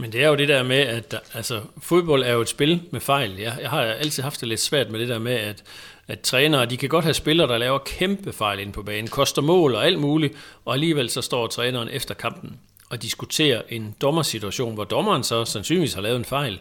[0.00, 3.00] Men det er jo det der med, at altså, fodbold er jo et spil med
[3.00, 3.36] fejl.
[3.38, 5.62] Jeg, jeg har altid haft det lidt svært med det der med, at,
[6.08, 9.42] at trænere, de kan godt have spillere, der laver kæmpe fejl ind på banen, koster
[9.42, 10.34] mål og alt muligt,
[10.64, 12.60] og alligevel så står træneren efter kampen
[12.90, 16.60] og diskuterer en dommersituation, hvor dommeren så sandsynligvis har lavet en fejl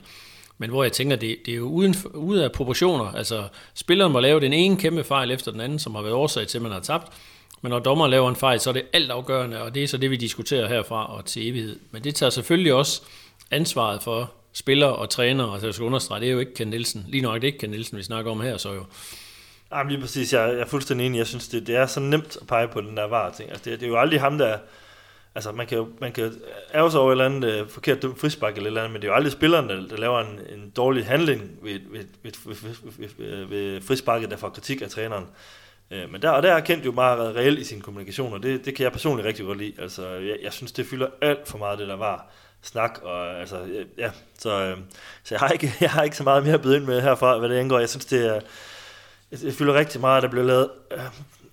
[0.62, 3.06] men hvor jeg tænker, det, det er jo uden, ude af proportioner.
[3.06, 6.48] Altså, spilleren må lave den ene kæmpe fejl efter den anden, som har været årsag
[6.48, 7.14] til, at man har tabt.
[7.62, 9.98] Men når dommeren laver en fejl, så er det alt afgørende, og det er så
[9.98, 11.80] det, vi diskuterer herfra og til evighed.
[11.92, 13.02] Men det tager selvfølgelig også
[13.52, 17.06] ansvaret for spillere og træner, og jeg skal understrege, det er jo ikke Ken Nielsen.
[17.08, 18.86] Lige nok det er ikke Ken Nielsen, vi snakker om her, så jo.
[19.72, 21.18] Jamen lige præcis, jeg, jeg er fuldstændig enig.
[21.18, 23.50] Jeg synes, det, det er så nemt at pege på den der var ting.
[23.50, 24.58] Altså, det, det er jo aldrig ham, der
[25.36, 26.34] altså man kan jo man kan
[26.74, 29.08] ærge sig over et eller andet øh, forkert dømt frispark eller, eller andet, men det
[29.08, 32.76] er jo aldrig spilleren, der, der laver en, en dårlig handling ved, ved, ved, ved,
[32.98, 35.26] ved, ved, ved frisparket, der får kritik af træneren.
[35.92, 38.66] Øh, men der, og der er kendt jo meget reelt i sin kommunikation, og det,
[38.66, 39.74] det kan jeg personligt rigtig godt lide.
[39.80, 42.32] Altså, jeg, jeg synes, det fylder alt for meget, det der var
[42.62, 44.84] snak, og altså, ja, så, øhm,
[45.24, 47.38] så jeg, har ikke, jeg har ikke så meget mere at byde ind med herfra,
[47.38, 47.80] hvad det angår.
[47.80, 48.40] Jeg synes, det er,
[49.32, 51.02] det fylder rigtig meget, der blev lavet uh,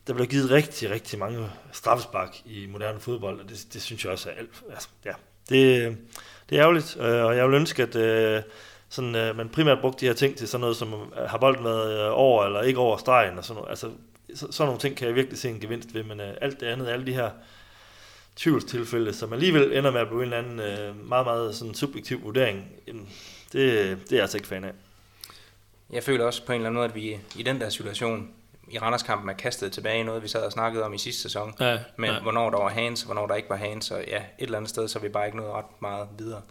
[0.06, 4.12] der bliver givet rigtig, rigtig mange straffespark i moderne fodbold, og det, det synes jeg
[4.12, 4.62] også er alt.
[4.70, 5.12] Altså, ja,
[5.48, 5.96] det,
[6.50, 8.42] det er ærgerligt, øh, og jeg vil ønske, at øh,
[8.88, 12.08] sådan, øh, man primært brugte de her ting til sådan noget, som har bolden været
[12.08, 13.70] over eller ikke over stregen, og sådan noget.
[13.70, 13.90] Altså,
[14.34, 16.88] så, sådan nogle ting kan jeg virkelig se en gevinst ved, men alt det andet,
[16.88, 17.30] alle de her
[18.36, 22.64] tvivlstilfælde, som alligevel ender med at blive en eller anden meget, meget sådan subjektiv vurdering,
[22.86, 23.02] det,
[23.52, 24.72] det er jeg altså ikke fan af.
[25.90, 28.30] Jeg føler også på en eller anden måde, at vi i den der situation
[28.70, 31.54] i Randerskampen er kastet tilbage i noget, vi sad og snakkede om i sidste sæson.
[31.60, 32.20] Ja, men ja.
[32.20, 34.88] hvornår der var hands, hvornår der ikke var hands, og ja, et eller andet sted,
[34.88, 36.42] så er vi bare ikke nået ret meget videre.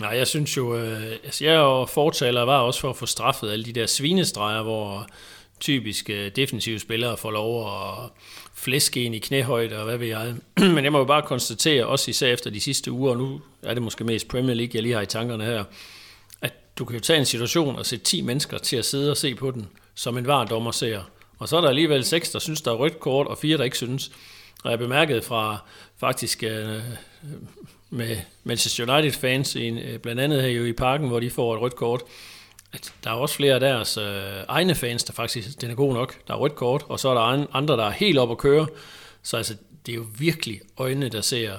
[0.00, 3.52] Nej, jeg synes jo, øh, altså jeg og fortaler var også for at få straffet
[3.52, 5.06] alle de der svinestreger, hvor
[5.62, 8.10] typisk øh, defensive spillere får lov at
[8.54, 10.34] flæske ind i knæhøjde og hvad ved jeg.
[10.74, 13.74] Men jeg må jo bare konstatere, også især efter de sidste uger, og nu er
[13.74, 15.64] det måske mest Premier League, jeg lige har i tankerne her,
[16.40, 19.16] at du kan jo tage en situation og sætte 10 mennesker til at sidde og
[19.16, 21.00] se på den, som en var dommer ser.
[21.38, 23.64] Og så er der alligevel seks, der synes, der er rødt kort, og fire, der
[23.64, 24.10] ikke synes.
[24.64, 25.58] Og jeg bemærkede fra
[25.98, 26.80] faktisk øh,
[27.90, 31.60] med Manchester United fans, øh, blandt andet her jo i parken, hvor de får et
[31.60, 32.02] rødt kort,
[32.72, 35.94] at der er også flere af deres øh, egne fans, der faktisk, den er god
[35.94, 38.38] nok, der er rødt kort, og så er der andre, der er helt op at
[38.38, 38.66] køre.
[39.22, 39.56] Så altså,
[39.86, 41.52] det er jo virkelig øjnene, der ser,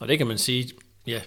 [0.00, 0.70] og det kan man sige,
[1.06, 1.20] ja,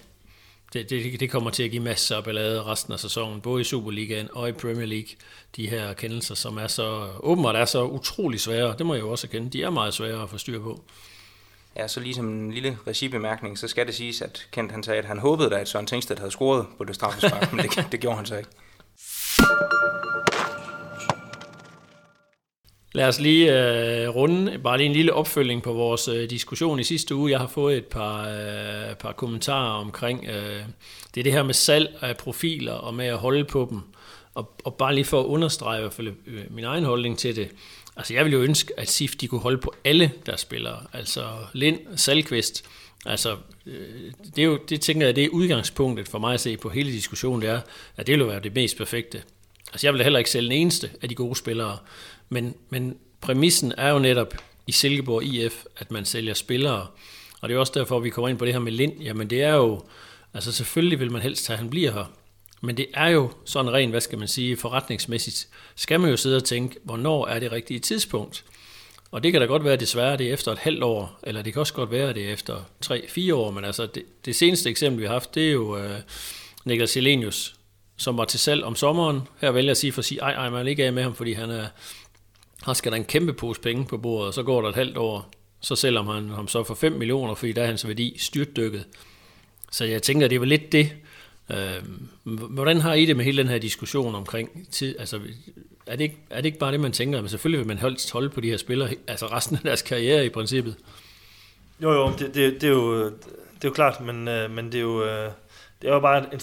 [0.72, 3.64] det, det, det kommer til at give masser af ballade resten af sæsonen, både i
[3.64, 5.08] Superligaen og i Premier League,
[5.56, 8.74] de her kendelser, som er så åbenbart er så utrolig svære.
[8.78, 9.50] Det må jeg jo også erkende.
[9.50, 10.84] De er meget svære at få styr på.
[11.76, 15.04] Ja, så ligesom en lille regibemærkning, så skal det siges, at Kent han sagde, at
[15.04, 18.26] han håbede, at Søren Tengsted havde scoret på det straffespark, men det, det gjorde han
[18.26, 18.50] så ikke.
[22.92, 26.84] Lad os lige øh, runde bare lige en lille opfølging på vores øh, diskussion i
[26.84, 27.30] sidste uge.
[27.30, 30.62] Jeg har fået et par, øh, par kommentarer omkring øh,
[31.14, 33.80] det er det her med salg af profiler og med at holde på dem.
[34.34, 37.36] Og, og bare lige for at understrege i hvert fald øh, min egen holdning til
[37.36, 37.50] det.
[37.96, 40.78] Altså jeg ville jo ønske, at SIF de kunne holde på alle der spillere.
[40.92, 42.64] Altså Lind, Salkvist.
[43.06, 46.56] Altså øh, det, er jo, det tænker jeg, det er udgangspunktet for mig at se
[46.56, 47.60] på hele diskussionen, det er,
[47.96, 49.22] at det ville være det mest perfekte.
[49.72, 51.78] Altså jeg vil heller ikke sælge den eneste af de gode spillere.
[52.30, 54.34] Men, men præmissen er jo netop
[54.66, 56.86] i Silkeborg IF, at man sælger spillere.
[57.40, 59.02] Og det er også derfor, vi kommer ind på det her med Lind.
[59.02, 59.82] Jamen det er jo,
[60.34, 62.04] altså selvfølgelig vil man helst have, at han bliver her.
[62.60, 66.36] Men det er jo sådan rent, hvad skal man sige, forretningsmæssigt, skal man jo sidde
[66.36, 68.44] og tænke, hvornår er det rigtige tidspunkt?
[69.10, 71.42] Og det kan da godt være, at desværre det er efter et halvt år, eller
[71.42, 74.36] det kan også godt være, at det er efter 3-4 år, men altså det, det
[74.36, 75.98] seneste eksempel, vi har haft, det er jo øh,
[76.64, 77.54] Niklas Elenius,
[77.96, 79.20] som var til salg om sommeren.
[79.40, 81.02] Her vælger jeg at sige for at sige, ej, ej, man er ikke af med
[81.02, 81.66] ham, fordi han er,
[82.62, 84.96] har skal der en kæmpe pose penge på bordet, og så går der et halvt
[84.96, 88.86] år, så sælger man ham så for 5 millioner, fordi der er hans værdi styrtdykket.
[89.70, 90.92] Så jeg tænker, det det vel lidt det.
[91.50, 91.82] Øh,
[92.24, 94.98] hvordan har I det med hele den her diskussion omkring tid?
[94.98, 95.20] Altså,
[95.86, 97.20] er det, ikke, er det ikke bare det, man tænker?
[97.20, 100.26] Men selvfølgelig vil man holde, holde på de her spillere, altså resten af deres karriere
[100.26, 100.76] i princippet.
[101.82, 103.12] Jo, jo, det, det, det, er, jo, det
[103.64, 105.30] er jo klart, men, øh, men det er jo, øh,
[105.82, 106.34] det er jo bare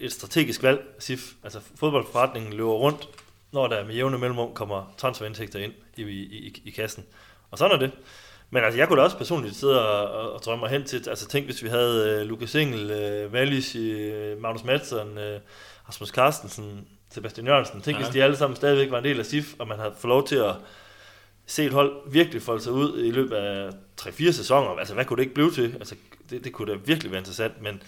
[0.00, 1.32] et strategisk valg, SIF.
[1.44, 3.08] Altså fodboldforretningen løber rundt,
[3.52, 7.04] når der med jævne mellemrum kommer transferindtægter ind i, i, i, i kassen.
[7.50, 7.90] Og sådan er det.
[8.50, 11.08] Men altså, jeg kunne da også personligt sidde og, og, og drømme mig hen til,
[11.08, 15.40] altså tænk, hvis vi havde uh, Lukas Engel, uh, Wallis, uh, Magnus Madsen, uh,
[15.88, 17.80] Rasmus Carstensen, Sebastian Jørgensen.
[17.82, 18.02] Tænk, ja.
[18.02, 20.26] hvis de alle sammen stadigvæk var en del af SIF, og man havde fået lov
[20.26, 20.54] til at
[21.46, 24.70] se et hold virkelig folde sig ud i løbet af 3-4 sæsoner.
[24.70, 25.74] Altså, hvad kunne det ikke blive til?
[25.74, 25.94] Altså,
[26.30, 27.82] det, det kunne da virkelig være interessant, men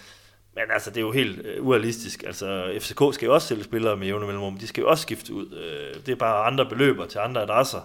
[0.66, 2.22] men altså, det er jo helt uh, urealistisk.
[2.26, 4.58] Altså, FCK skal jo også sælge spillere med jævne mellemrum.
[4.58, 5.46] De skal jo også skifte ud.
[5.46, 7.80] Uh, det er bare andre beløber til andre adresser.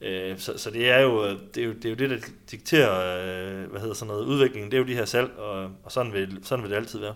[0.00, 2.16] Uh, så, så det er jo det, er jo, det, er jo det der
[2.50, 4.70] dikterer uh, hvad hedder sådan noget, udviklingen.
[4.70, 7.14] Det er jo de her salg, og, og sådan, vil, sådan vil det altid være.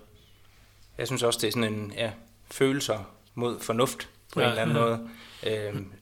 [0.98, 2.10] Jeg synes også, det er sådan en ja,
[2.50, 4.82] følelser mod fornuft på ja, en eller anden ja.
[4.82, 5.08] måde.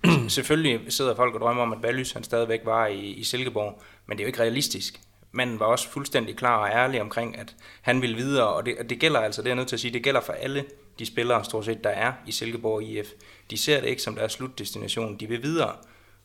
[0.04, 3.82] Uh, selvfølgelig sidder folk og drømmer om, at Ballys han stadigvæk var i, i Silkeborg,
[4.06, 5.00] men det er jo ikke realistisk
[5.34, 8.98] manden var også fuldstændig klar og ærlig omkring, at han ville videre, og det, det
[8.98, 10.64] gælder altså, det er jeg nødt til at sige, det gælder for alle
[10.98, 13.06] de spillere, stort set, der er i Silkeborg IF.
[13.50, 15.72] De ser det ikke som deres slutdestination, de vil videre.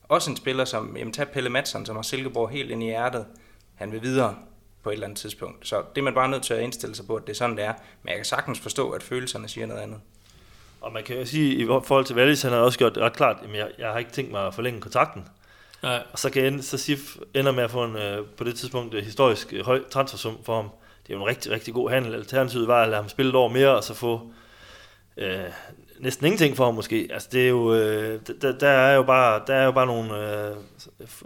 [0.08, 3.26] Også en spiller som, jamen tag Pelle Madsen, som har Silkeborg helt ind i hjertet,
[3.74, 4.36] han vil videre
[4.82, 5.68] på et eller andet tidspunkt.
[5.68, 7.56] Så det er man bare nødt til at indstille sig på, at det er sådan,
[7.56, 7.72] det er.
[8.02, 10.00] Men jeg kan sagtens forstå, at følelserne siger noget andet.
[10.80, 13.36] Og man kan jo sige, i forhold til Wallis, han har også gjort ret klart,
[13.42, 15.28] at jeg, jeg har ikke tænkt mig at forlænge kontakten.
[15.82, 16.02] Nej.
[16.12, 19.04] Og så kan så SIF ender med at få en, øh, på det tidspunkt øh,
[19.04, 20.70] historisk øh, høj transfersum for ham.
[21.06, 22.14] Det er jo en rigtig, rigtig god handel.
[22.14, 24.32] Alternativet var at lade ham spille et år mere, og så få
[25.16, 25.38] øh,
[25.98, 27.08] næsten ingenting for ham måske.
[27.12, 30.38] Altså det er jo, øh, der, der, er jo bare, der er jo bare nogle
[30.48, 30.56] øh,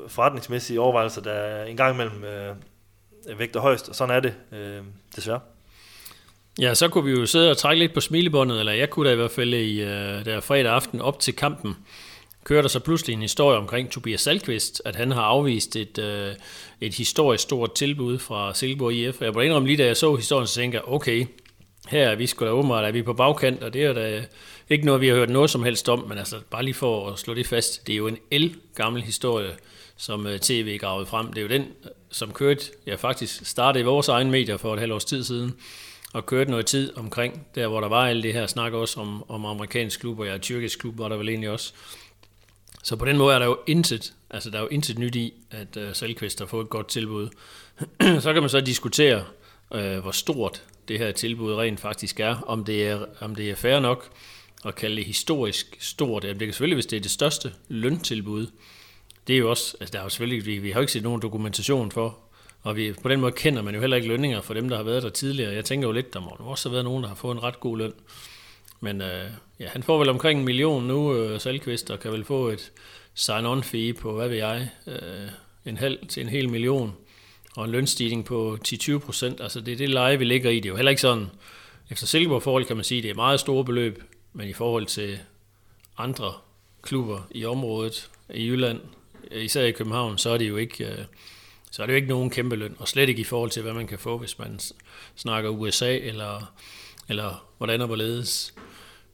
[0.09, 4.83] forretningsmæssige overvejelser, der en gang imellem øh, vægter højst, og sådan er det øh,
[5.17, 5.40] desværre.
[6.61, 9.12] Ja, så kunne vi jo sidde og trække lidt på smilebåndet, eller jeg kunne da
[9.12, 11.77] i hvert fald i øh, der fredag aften op til kampen,
[12.45, 16.35] kører der så pludselig en historie omkring Tobias Salkvist, at han har afvist et, øh,
[16.81, 19.23] et historisk stort tilbud fra Silkeborg IF.
[19.23, 21.27] Jeg må indrømme lige, da jeg så historien, så tænker jeg, okay,
[21.89, 24.25] her er vi sgu da åbenbart, er vi på bagkant, og det er da
[24.71, 27.19] ikke noget, vi har hørt noget som helst om, men altså bare lige for at
[27.19, 29.51] slå det fast, det er jo en el gammel historie,
[29.97, 31.27] som øh, tv gravede frem.
[31.27, 31.67] Det er jo den,
[32.11, 35.55] som kørte, ja faktisk startede i vores egen medier for et halvt års tid siden,
[36.13, 39.31] og kørte noget tid omkring, der hvor der var alt det her snak også om,
[39.31, 41.73] om amerikansk klub, og ja, tyrkisk klub var der vel egentlig også.
[42.85, 45.35] Så på den måde er der jo intet, altså der er jo intet nyt i,
[45.51, 47.29] at øh, uh, Salkvist har fået et godt tilbud.
[48.20, 49.25] så kan man så diskutere,
[49.70, 53.55] uh, hvor stort det her tilbud rent faktisk er, om det er, om det er
[53.55, 54.11] fair nok
[54.64, 56.23] at kalde det historisk stort.
[56.23, 58.47] Det kan selvfølgelig, hvis det er det største løntilbud.
[59.27, 61.23] Det er jo også, altså der er jo selvfølgelig, vi, vi har ikke set nogen
[61.23, 62.18] dokumentation for,
[62.62, 64.85] og vi, på den måde kender man jo heller ikke lønninger for dem, der har
[64.85, 65.55] været der tidligere.
[65.55, 67.61] Jeg tænker jo lidt, der må også have været nogen, der har fået en ret
[67.61, 67.92] god løn.
[68.81, 72.25] Men øh, ja, han får vel omkring en million nu, øh, Salkvist, og kan vel
[72.25, 72.73] få et
[73.15, 75.29] sign-on fee på, hvad ved jeg, øh,
[75.65, 76.97] en halv til en hel million,
[77.57, 79.41] og en lønstigning på 10-20 procent.
[79.41, 80.57] Altså det er det leje, vi ligger i.
[80.57, 81.27] Det er jo heller ikke sådan,
[81.91, 84.87] efter Silkeborg forhold kan man sige, at det er meget store beløb, men i forhold
[84.87, 85.19] til
[85.99, 86.33] andre
[86.83, 88.81] klubber i området, i Jylland,
[89.31, 91.05] især i København, så er det jo ikke, øh,
[91.71, 93.73] så er det jo ikke nogen kæmpe løn, og slet ikke i forhold til, hvad
[93.73, 94.61] man kan få, hvis man
[95.17, 96.53] snakker USA, eller,
[97.09, 98.54] eller hvordan og hvorledes.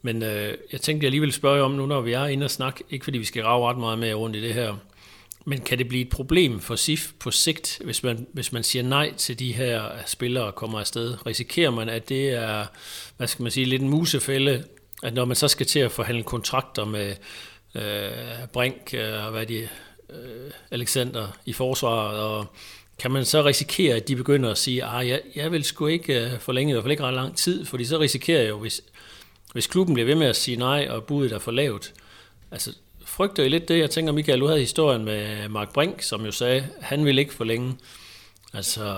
[0.03, 2.51] Men øh, jeg tænkte, jeg lige ville spørge om nu, når vi er inde og
[2.51, 4.77] snakke, ikke fordi vi skal rave ret meget mere rundt i det her,
[5.45, 8.83] men kan det blive et problem for SIF på sigt, hvis man, hvis man siger
[8.83, 11.27] nej til de her spillere og kommer afsted?
[11.27, 12.67] Risikerer man, at det er,
[13.17, 14.65] hvad skal man sige, lidt en musefælde,
[15.03, 17.15] at når man så skal til at forhandle kontrakter med
[17.75, 19.69] øh, Brink øh, og hvad de,
[20.11, 22.47] øh, Alexander i forsvaret, og
[22.99, 25.87] kan man så risikere, at de begynder at sige, at ah, jeg, jeg vil sgu
[25.87, 28.59] ikke øh, forlænge, i hvert fald ikke ret lang tid, fordi så risikerer jeg jo,
[28.59, 28.83] hvis,
[29.53, 31.93] hvis klubben bliver ved med at sige nej, og budet er for lavt,
[32.51, 33.79] altså frygter I lidt det?
[33.79, 37.35] Jeg tænker, Michael, du havde historien med Mark Brink, som jo sagde, han vil ikke
[37.35, 37.77] forlænge.
[38.53, 38.97] Altså,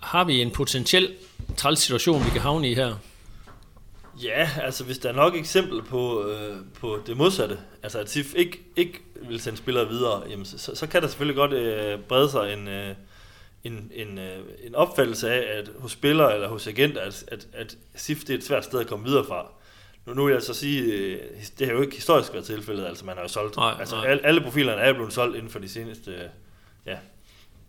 [0.00, 1.14] har vi en potentiel
[1.56, 2.94] træls situation, vi kan havne i her?
[4.22, 8.34] Ja, altså hvis der er nok eksempel på, øh, på det modsatte, altså at SIF
[8.36, 12.30] ikke, ikke vil sende spillere videre, jamen så, så kan der selvfølgelig godt øh, brede
[12.30, 12.94] sig en, øh,
[13.64, 17.76] en, en, øh, en opfattelse af, at hos spillere eller hos agenter, at, at, at
[17.94, 19.46] SIF det er et svært sted at komme videre fra.
[20.06, 21.20] Nu, nu vil jeg så sige, øh,
[21.58, 24.06] det har jo ikke historisk været tilfældet, altså man har jo solgt, Nej, altså nej.
[24.06, 26.20] alle, alle profilerne er blevet solgt inden for de seneste, øh,
[26.86, 26.96] ja,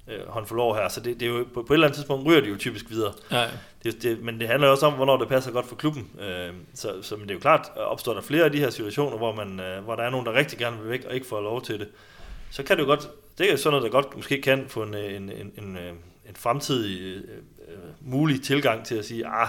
[0.08, 2.26] øh, håndfuld år her, så det, det er jo, på, på et eller andet tidspunkt
[2.28, 3.14] ryger de jo typisk videre.
[3.32, 3.46] Ja,
[3.84, 6.10] Det, det, men det handler jo også om, hvornår det passer godt for klubben.
[6.20, 9.18] Øh, så, så men det er jo klart, opstår der flere af de her situationer,
[9.18, 11.42] hvor, man, øh, hvor der er nogen, der rigtig gerne vil væk og ikke får
[11.42, 11.88] lov til det,
[12.52, 14.84] så kan det jo godt, det er jo sådan noget, der godt måske kan få
[14.84, 15.94] en, en, en, en, øh,
[16.30, 17.24] en fremtidig øh,
[17.68, 19.48] øh, mulig tilgang til at sige, ah,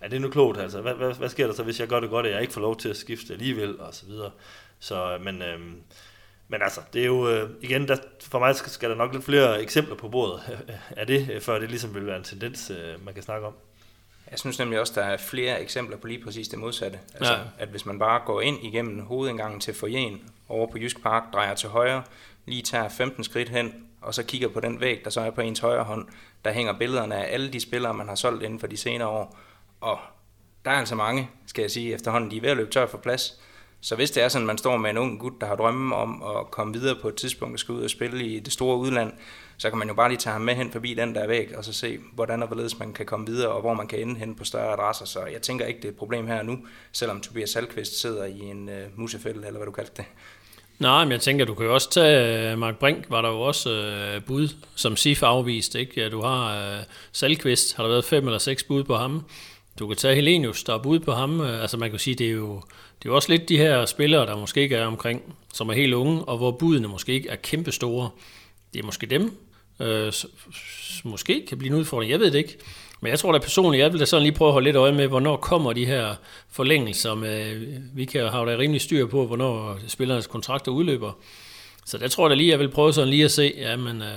[0.00, 2.10] er det nu klogt, altså, hvad, hvad, hvad sker der så, hvis jeg gør det
[2.10, 4.30] godt, og jeg ikke får lov til at skifte alligevel, og så videre.
[4.78, 5.60] Så, øh, men, øh,
[6.48, 9.24] men altså, det er jo, øh, igen, der, for mig skal, skal der nok lidt
[9.24, 10.40] flere eksempler på bordet
[10.96, 13.54] af det, øh, før det ligesom vil være en tendens, øh, man kan snakke om.
[14.30, 16.98] Jeg synes nemlig også, der er flere eksempler på lige præcis det modsatte.
[17.14, 17.38] Altså, Ja.
[17.58, 21.54] at hvis man bare går ind igennem hovedindgangen til foyeren over på Jysk Park, drejer
[21.54, 22.02] til højre,
[22.48, 25.40] lige tager 15 skridt hen, og så kigger på den væg, der så er på
[25.40, 26.08] ens højre hånd,
[26.44, 29.38] der hænger billederne af alle de spillere, man har solgt inden for de senere år.
[29.80, 29.98] Og
[30.64, 32.98] der er altså mange, skal jeg sige, efterhånden, de er ved at løbe tør for
[32.98, 33.40] plads.
[33.80, 35.96] Så hvis det er sådan, at man står med en ung gut, der har drømme
[35.96, 38.76] om at komme videre på et tidspunkt og skal ud og spille i det store
[38.76, 39.12] udland,
[39.56, 41.64] så kan man jo bare lige tage ham med hen forbi den der væg, og
[41.64, 44.34] så se, hvordan og hvorledes man kan komme videre, og hvor man kan ende hen
[44.34, 45.04] på større adresser.
[45.04, 46.58] Så jeg tænker ikke, det er et problem her nu,
[46.92, 50.04] selvom Tobias Salkvist sidder i en uh, musefælde, eller hvad du kaldte det.
[50.78, 53.40] Nej, men jeg tænker, du kan jo også tage øh, Mark Brink, var der jo
[53.40, 56.00] også øh, bud, som SIF afvist, ikke?
[56.00, 59.24] Ja, du har øh, Salkvist, har der været fem eller seks bud på ham.
[59.78, 61.40] Du kan tage Helenius, der er bud på ham.
[61.40, 62.62] Øh, altså man kan sige, det er jo
[62.98, 65.22] det er jo også lidt de her spillere, der måske ikke er omkring,
[65.54, 68.10] som er helt unge, og hvor budene måske ikke er kæmpe store.
[68.72, 69.32] Det er måske dem,
[69.80, 70.12] øh,
[71.04, 72.58] måske kan blive en udfordring, jeg ved det ikke.
[73.00, 74.92] Men jeg tror da personligt, jeg vil da sådan lige prøve at holde lidt øje
[74.92, 76.14] med, hvornår kommer de her
[76.50, 81.12] forlængelser med, vi kan have da rimelig styr på, hvornår spillernes kontrakter udløber.
[81.84, 84.02] Så der tror jeg da lige, jeg vil prøve sådan lige at se, ja, men
[84.02, 84.08] øh,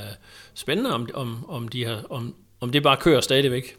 [0.54, 3.78] spændende, om, om, om, de her, om, om det bare kører stadigvæk.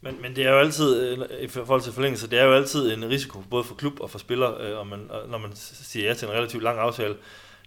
[0.00, 2.92] Men, men det er jo altid, øh, i forhold til forlængelse, det er jo altid
[2.92, 6.14] en risiko både for klub og for spiller, øh, og man, når man siger ja
[6.14, 7.14] til en relativt lang aftale.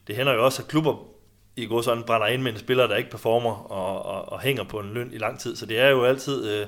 [0.07, 1.05] Det hænder jo også, at klubber
[1.63, 4.63] i går sådan brænder ind med en spiller, der ikke performer og, og, og hænger
[4.63, 5.55] på en løn i lang tid.
[5.55, 6.67] Så det er jo altid, øh,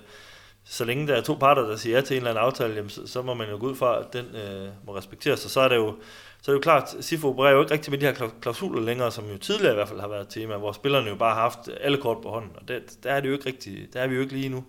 [0.63, 2.89] så længe der er to parter, der siger ja til en eller anden aftale, jamen,
[2.89, 5.45] så, så må man jo gå ud fra, at den øh, må respekteres.
[5.45, 5.95] Og så er det jo,
[6.41, 9.11] så er det jo klart, SIFO opererer jo ikke rigtig med de her klausuler længere,
[9.11, 11.69] som jo tidligere i hvert fald har været tema, hvor spillerne jo bare har haft
[11.81, 14.15] alle kort på hånden, og det, der er det jo ikke rigtigt, der er vi
[14.15, 14.63] jo ikke lige nu.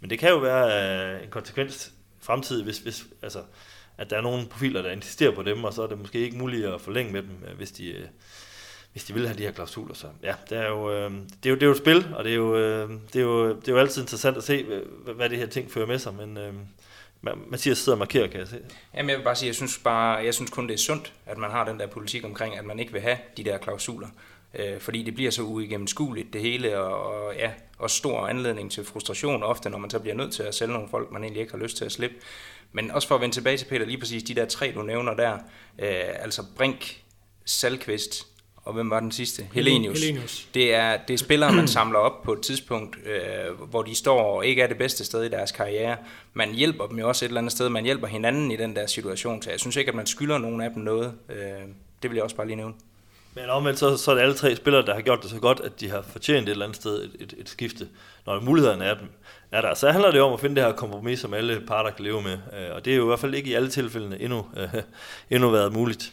[0.00, 3.38] Men det kan jo være øh, en konsekvens fremtidig, hvis, hvis altså,
[3.98, 6.38] at der er nogle profiler, der insisterer på dem, og så er det måske ikke
[6.38, 8.06] muligt at forlænge med dem, øh, hvis de, øh,
[8.98, 9.94] hvis de vil have de her klausuler.
[9.94, 12.24] Så ja, det er jo, øh, det er jo, det er jo et spil, og
[12.24, 15.14] det er jo, øh, det er jo, det er jo altid interessant at se, hvad,
[15.14, 16.52] hvad det her ting fører med sig, men øh,
[17.22, 18.58] Mathias sidder og markerer, kan jeg se.
[18.94, 21.38] Jamen, jeg vil bare sige, jeg synes, bare, jeg synes kun, det er sundt, at
[21.38, 24.08] man har den der politik omkring, at man ikke vil have de der klausuler.
[24.54, 28.84] Øh, fordi det bliver så uigennemskueligt det hele, og, og ja, og stor anledning til
[28.84, 31.52] frustration ofte, når man så bliver nødt til at sælge nogle folk, man egentlig ikke
[31.52, 32.16] har lyst til at slippe.
[32.72, 35.14] Men også for at vende tilbage til Peter, lige præcis de der tre, du nævner
[35.14, 35.32] der,
[35.78, 37.02] øh, altså Brink,
[37.44, 38.26] Salkvist,
[38.64, 39.48] og hvem var den sidste?
[39.52, 40.00] Helenius.
[40.00, 40.48] Helenius.
[40.54, 44.20] Det er, det er spillere, man samler op på et tidspunkt, øh, hvor de står
[44.20, 45.96] og ikke er det bedste sted i deres karriere.
[46.34, 47.68] Man hjælper dem jo også et eller andet sted.
[47.68, 49.42] Man hjælper hinanden i den der situation.
[49.42, 51.12] Så jeg synes ikke, at man skylder nogen af dem noget.
[51.28, 51.36] Øh,
[52.02, 52.74] det vil jeg også bare lige nævne.
[53.34, 55.60] Men omvendt, så, så er det alle tre spillere, der har gjort det så godt,
[55.60, 57.88] at de har fortjent et eller andet sted et, et, et skifte,
[58.26, 59.08] når mulighederne er, dem,
[59.52, 59.74] er der.
[59.74, 62.32] Så handler det om at finde det her kompromis, som alle parter kan leve med.
[62.32, 64.68] Øh, Og det er jo i hvert fald ikke i alle tilfældene endnu, øh,
[65.30, 66.12] endnu været muligt.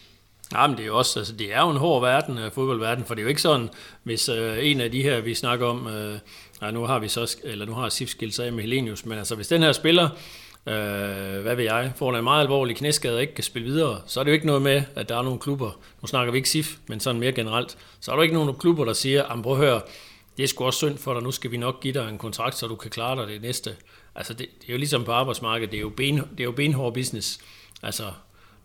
[0.53, 3.05] Ja, men det er jo også, altså, det er jo en hård verden, øh, fodboldverden,
[3.05, 3.69] for det er jo ikke sådan,
[4.03, 6.19] hvis øh, en af de her, vi snakker om, øh,
[6.61, 9.17] nej, nu har vi så, eller nu har Sif skilt sig af med Helenius, men
[9.17, 10.09] altså hvis den her spiller,
[10.65, 14.19] øh, hvad ved jeg, får en meget alvorlig knæskade og ikke kan spille videre, så
[14.19, 16.49] er det jo ikke noget med, at der er nogle klubber, nu snakker vi ikke
[16.49, 19.53] Sif, men sådan mere generelt, så er der ikke nogen klubber, der siger, "Jamen, prøv
[19.53, 19.82] at høre,
[20.38, 22.57] det er sgu også synd for dig, nu skal vi nok give dig en kontrakt,
[22.57, 23.76] så du kan klare dig det næste.
[24.15, 26.51] Altså det, det er jo ligesom på arbejdsmarkedet, det er jo, ben, det er jo
[26.51, 27.39] benhård business.
[27.84, 28.03] Altså,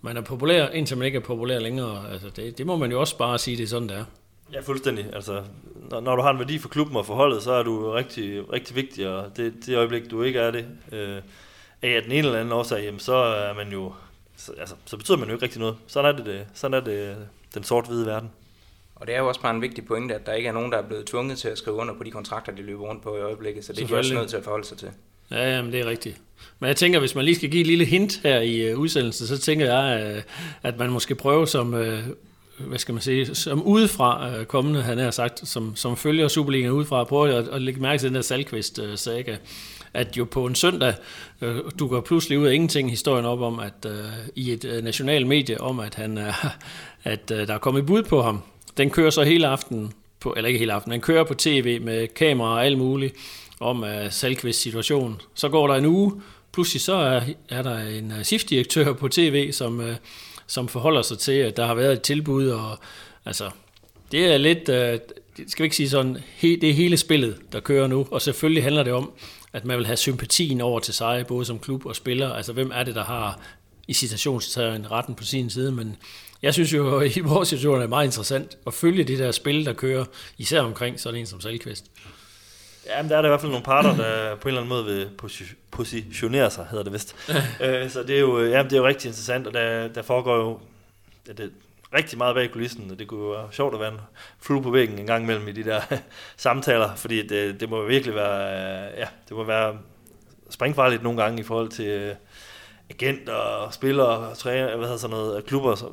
[0.02, 2.12] man er populær, indtil man ikke er populær længere.
[2.12, 4.04] Altså, det, det må man jo også bare sige, det er sådan, det er.
[4.52, 5.06] Ja, fuldstændig.
[5.12, 5.42] Altså,
[5.90, 8.76] når, når du har en værdi for klubben og forholdet, så er du rigtig, rigtig
[8.76, 11.22] vigtig, og det, det øjeblik, du ikke er det, øh,
[11.82, 13.92] af den ene eller anden årsag, jamen, så er man jo,
[14.36, 15.76] så, altså, så betyder man jo ikke rigtig noget.
[15.86, 17.16] Sådan er det, det sådan er det
[17.54, 18.30] den sort-hvide verden.
[18.94, 20.78] Og det er jo også bare en vigtig pointe, at der ikke er nogen, der
[20.78, 23.20] er blevet tvunget til at skrive under på de kontrakter, de løber rundt på i
[23.20, 24.90] øjeblikket, så det er de også nødt til at forholde sig til.
[25.30, 26.20] Ja, jamen, det er rigtigt.
[26.60, 29.26] Men jeg tænker, hvis man lige skal give et lille hint her i uh, udsendelsen,
[29.26, 30.22] så tænker jeg, uh,
[30.62, 31.98] at man måske prøver som, uh,
[32.68, 36.72] hvad skal man sige, som udefra uh, kommende, han har sagt, som, som følger Superligaen
[36.72, 39.36] udefra, prøver at, at lægge mærke til den der Salkvist-saga.
[39.94, 40.94] At jo på en søndag
[41.40, 44.04] du dukker pludselig ud af ingenting historien op om, at øh,
[44.34, 46.44] i et øh, nationalt medie om, at han uh,
[47.12, 48.42] at øh, der er kommet bud på ham.
[48.76, 52.08] Den kører så hele aftenen, på, eller ikke hele aftenen, den kører på tv med
[52.08, 53.16] kamera og alt muligt
[53.60, 55.20] om øh, uh, Salkvists situation.
[55.34, 56.12] Så går der en uge,
[56.52, 59.94] pludselig så er, er der en uh, shiftdirektør på tv, som, uh,
[60.46, 62.78] som forholder sig til, at der har været et tilbud, og
[63.24, 63.50] altså,
[64.12, 67.60] det er lidt, uh, skal vi ikke sige sådan, he, det er hele spillet, der
[67.60, 69.12] kører nu, og selvfølgelig handler det om,
[69.52, 72.70] at man vil have sympatien over til sig, både som klub og spiller, altså hvem
[72.74, 73.40] er det, der har
[73.88, 75.96] i citationstegn retten på sin side, men
[76.42, 79.32] jeg synes jo, at i vores situation er det meget interessant at følge det der
[79.32, 80.04] spil, der kører,
[80.38, 81.84] især omkring sådan en som Salkvist.
[82.90, 84.68] Ja, men der er der i hvert fald nogle parter, der på en eller anden
[84.68, 85.08] måde vil
[85.70, 87.16] positionere sig, hedder det vist.
[87.64, 90.36] Øh, så det er, jo, ja, det er jo rigtig interessant, og der, der foregår
[90.36, 90.58] jo
[91.28, 91.52] ja, det,
[91.94, 94.00] rigtig meget bag kulissen, og det kunne jo være sjovt at være en
[94.40, 95.80] flue på væggen en gang imellem i de der
[96.36, 98.38] samtaler, fordi det, det må virkelig være,
[98.96, 99.78] ja, det må være
[100.50, 102.14] springfarligt nogle gange i forhold til øh,
[102.90, 105.86] agenter, spillere, træner, hvad hedder sådan noget, klubber, så,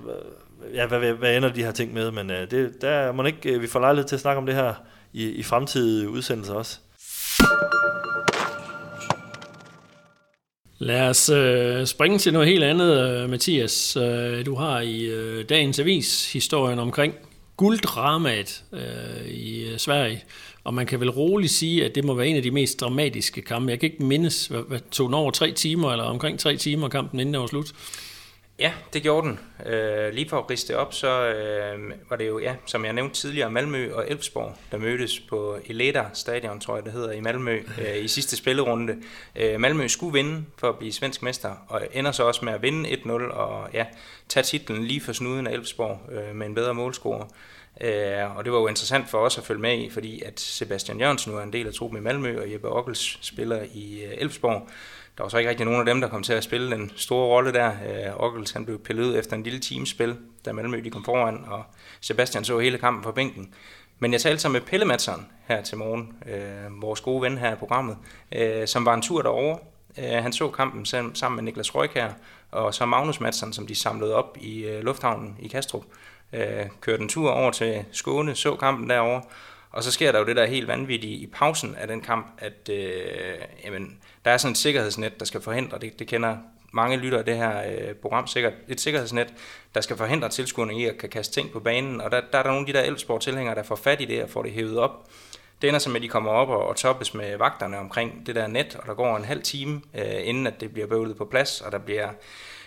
[0.74, 3.54] ja, hvad, hvad, hvad ender de her ting med, men øh, det, der må ikke,
[3.54, 4.74] øh, vi får lejlighed til at snakke om det her
[5.14, 6.80] i, i fremtidige udsendelser også.
[10.80, 13.98] Lad os øh, springe til noget helt andet, øh, Mathias.
[13.98, 17.14] Øh, du har i øh, dagens avis historien omkring
[17.58, 20.24] gulddramaet øh, i øh, Sverige,
[20.64, 23.42] og man kan vel roligt sige, at det må være en af de mest dramatiske
[23.42, 23.72] kampe.
[23.72, 26.90] Jeg kan ikke mindes, hvad, hvad tog den over tre timer, eller omkring tre timer
[26.90, 27.74] kampen inden det var slut?
[28.60, 29.40] Ja, det gjorde den.
[29.66, 33.16] Øh, lige for at riste op, så øh, var det jo, ja, som jeg nævnte
[33.16, 37.62] tidligere, Malmø og Elfsborg, der mødtes på Eleda Stadion, tror jeg det hedder, i Malmø
[37.82, 38.98] øh, i sidste spillerunde.
[39.36, 42.62] Øh, Malmø skulle vinde for at blive svensk mester, og ender så også med at
[42.62, 43.86] vinde 1-0 og ja,
[44.30, 47.28] tage titlen lige for snuden af Elfsborg øh, med en bedre målscore.
[47.82, 51.00] Øh, og det var jo interessant for os at følge med i, fordi at Sebastian
[51.00, 54.14] Jørgensen nu er en del af truppen i Malmø, og Jeppe Ockels spiller i øh,
[54.18, 54.70] Elfsborg.
[55.18, 57.28] Der var så ikke rigtig nogen af dem, der kom til at spille den store
[57.28, 57.68] rolle der.
[57.68, 61.46] Øh, Ockels han blev pillet ud efter en lille teamspil, da Malmø de kom foran,
[61.48, 61.64] og
[62.02, 63.54] Sebastian så hele kampen fra bænken.
[64.00, 67.54] Men jeg talte så med Pelle Madsen her til morgen, øh, vores gode ven her
[67.54, 67.98] i programmet,
[68.32, 69.58] øh, som var en tur derover.
[69.98, 72.12] Øh, han så kampen sammen med Niklas her,
[72.52, 75.84] og så Magnus Madsen, som de samlede op i øh, lufthavnen i Kastrup.
[76.34, 79.22] Øh, kørte en tur over til Skåne, så kampen derovre,
[79.72, 82.70] og så sker der jo det der helt vanvittige i pausen af den kamp, at
[82.70, 86.38] øh, jamen, der er sådan et sikkerhedsnet, der skal forhindre, det, det kender
[86.72, 89.34] mange lytter af det her øh, program sikkert, et sikkerhedsnet,
[89.76, 92.44] der skal forhindre tilskuerne i at kan kaste ting på banen, og der, der er
[92.44, 94.52] der nogle af de der Elfsborg tilhængere, der får fat i det og får det
[94.52, 95.10] hævet op.
[95.62, 98.36] Det ender så med, at de kommer op og, og toppes med vagterne omkring det
[98.36, 101.26] der net, og der går en halv time, øh, inden at det bliver bøvlet på
[101.26, 102.10] plads, og der bliver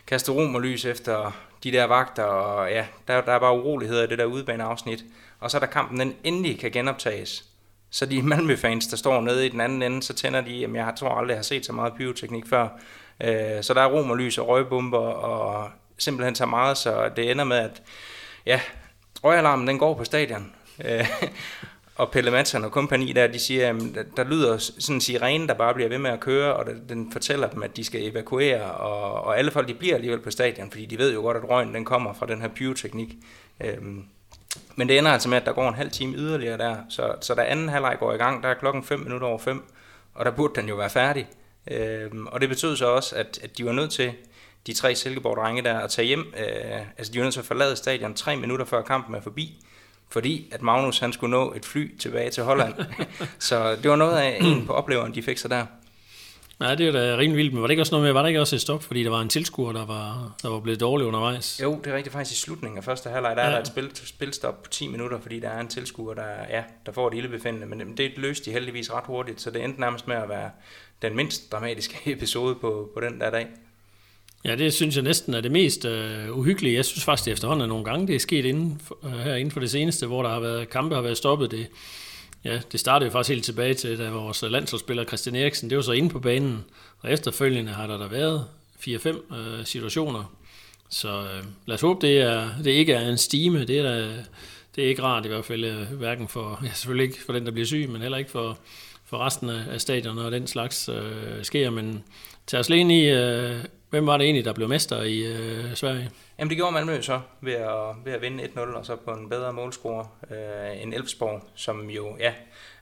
[0.06, 1.32] kastet rom og lys efter
[1.64, 5.04] de der vagter, og ja, der, der er bare uroligheder i det der udebaneafsnit.
[5.40, 7.44] Og så da der kampen, den endelig kan genoptages.
[7.90, 10.92] Så de Malmø-fans, der står nede i den anden ende, så tænder de, at jeg
[10.96, 12.68] tror aldrig, jeg har set så meget pyroteknik før.
[13.20, 17.30] Øh, så der er rom og lys og røgbomber, og simpelthen så meget, så det
[17.30, 17.82] ender med, at
[18.46, 18.60] ja,
[19.24, 20.52] røgalarmen den går på stadion.
[20.84, 21.08] Øh,
[22.00, 25.54] og Pelle Madsen og kompagni der, de siger, at der lyder sådan en sirene, der
[25.54, 29.12] bare bliver ved med at køre, og den fortæller dem, at de skal evakuere, og,
[29.24, 31.74] og alle folk de bliver alligevel på stadion, fordi de ved jo godt, at røgen
[31.74, 33.14] den kommer fra den her pyroteknik.
[33.60, 34.04] Øhm,
[34.76, 37.34] men det ender altså med, at der går en halv time yderligere der, så, så
[37.34, 39.64] da anden halvleg går i gang, der er klokken 5 minutter over 5,
[40.14, 41.28] og der burde den jo være færdig.
[41.70, 44.12] Øhm, og det betød så også, at, at de var nødt til,
[44.66, 46.34] de tre Silkeborg-drenge der, at tage hjem.
[46.36, 49.64] Øh, altså de var nødt til at forlade stadion tre minutter før kampen er forbi
[50.10, 52.74] fordi at Magnus han skulle nå et fly tilbage til Holland.
[53.38, 55.66] så det var noget af en på opleveren, de fik sig der.
[56.60, 58.28] Ja, det er da rimelig vildt, men var det ikke også noget med, var der
[58.28, 61.06] ikke også et stop, fordi der var en tilskuer, der var, der var blevet dårlig
[61.06, 61.60] undervejs?
[61.62, 63.48] Jo, det er rigtigt faktisk i slutningen af første halvleg, der ja.
[63.48, 66.62] er der et spil, spilstop på 10 minutter, fordi der er en tilskuer, der, ja,
[66.86, 70.08] der får et ildebefindende, men det løste de heldigvis ret hurtigt, så det endte nærmest
[70.08, 70.50] med at være
[71.02, 73.46] den mindst dramatiske episode på, på den der dag.
[74.44, 76.76] Ja, det synes jeg næsten er det mest uh, uhyggelige.
[76.76, 79.34] Jeg synes faktisk, det efterhånden er nogle gange, det er sket inden for, uh, her
[79.34, 81.50] inden for det seneste, hvor der har været kampe, har været stoppet.
[81.50, 81.66] Det,
[82.44, 85.82] ja, det startede jo faktisk helt tilbage til, da vores landsholdsspiller Christian Eriksen, det var
[85.82, 86.64] så inde på banen,
[87.00, 88.46] og efterfølgende har der da været
[88.80, 90.34] 4-5 øh, situationer.
[90.88, 93.64] Så øh, lad os håbe, det, er, det ikke er en stime.
[93.64, 94.24] Det er da,
[94.76, 97.46] det er ikke rart i hvert fald, øh, hverken for, ja, selvfølgelig ikke for den,
[97.46, 98.58] der bliver syg, men heller ikke for,
[99.04, 101.70] for resten af, af stadion, og den slags øh, sker.
[101.70, 102.04] Men
[102.46, 105.74] tag os lige ind i, øh, hvem var det egentlig, der blev mester i øh,
[105.74, 106.10] Sverige?
[106.38, 109.28] Jamen det gjorde Malmø så ved at, ved at vinde 1-0 og så på en
[109.28, 112.32] bedre målscore øh, end Elfsborg, som jo ja,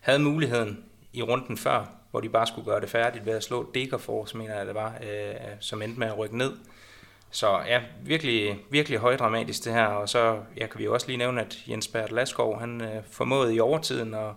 [0.00, 3.70] havde muligheden i runden før, hvor de bare skulle gøre det færdigt ved at slå
[3.74, 6.52] Degerfors, mener jeg det var, øh, som endte med at rykke ned.
[7.30, 11.16] Så ja, virkelig, virkelig højdramatisk det her, og så ja, kan vi jo også lige
[11.16, 14.30] nævne, at Jens Bert Laskov, han øh, formåede i overtiden at,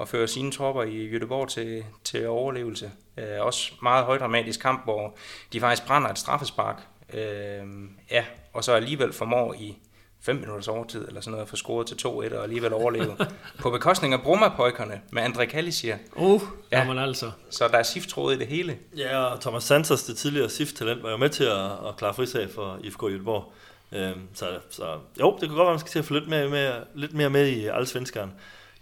[0.00, 2.90] at føre sine tropper i Jødeborg til, til overlevelse.
[3.16, 5.16] Øh, også meget højdramatisk kamp, hvor
[5.52, 6.82] de faktisk brænder et straffespark,
[7.12, 7.62] øh,
[8.10, 9.76] ja, og så alligevel formår i
[10.24, 13.16] 5 minutters overtid, eller sådan noget, for scoret til 2-1 og alligevel overleve.
[13.62, 15.94] på bekostning af Brumma-pojkerne med André Kallisir.
[16.16, 16.42] Uh,
[16.72, 16.84] ja.
[16.84, 17.30] man altså.
[17.50, 18.78] Så der er sift i det hele.
[18.96, 22.50] Ja, og Thomas Santos, det tidligere SIF-talent, var jo med til at, at klare frisag
[22.50, 23.52] for IFK Jødeborg.
[23.92, 26.28] Øhm, så, så jo, det kunne godt være, at man skal til at få lidt
[26.28, 28.32] mere med, lidt mere med i alle svenskerne.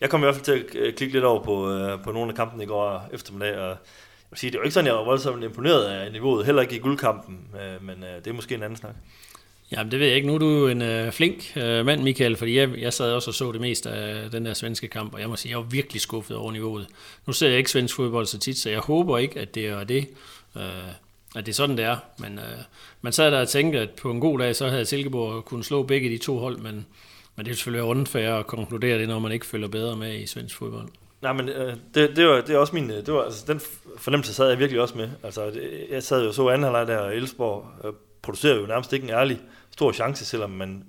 [0.03, 2.29] Jeg kom i hvert fald til at øh, klikke lidt over på, øh, på nogle
[2.29, 3.77] af kampene i går eftermiddag, og jeg
[4.31, 6.79] vil sige, det var ikke sådan, jeg var voldsomt imponeret af niveauet, heller ikke i
[6.79, 8.95] guldkampen, øh, men øh, det er måske en anden snak.
[9.73, 10.29] Jamen, det ved jeg ikke.
[10.29, 13.35] Nu er du en øh, flink øh, mand, Michael, fordi jeg, jeg sad også og
[13.35, 16.01] så det meste af den der svenske kamp, og jeg må sige, jeg var virkelig
[16.01, 16.87] skuffet over niveauet.
[17.27, 19.85] Nu ser jeg ikke svensk fodbold så tit, så jeg håber ikke, at det er
[19.85, 20.09] det,
[20.57, 20.63] øh,
[21.37, 21.97] at det er sådan, det er.
[22.19, 22.59] Men øh,
[23.03, 25.83] man sad der og tænkte, at på en god dag, så havde Silkeborg kunne slå
[25.83, 26.87] begge de to hold, men,
[27.37, 30.27] men det er selvfølgelig unfair at konkludere det, når man ikke følger bedre med i
[30.27, 30.89] svensk fodbold.
[31.23, 33.61] Nej, men øh, det, det, var, det er også min, øh, det var, altså, den
[33.99, 35.11] fornemmelse sad jeg virkelig også med.
[35.23, 38.93] Altså, det, jeg sad jo så anden halvleg der, og Elsborg øh, producerer jo nærmest
[38.93, 40.85] ikke en ærlig stor chance, selvom man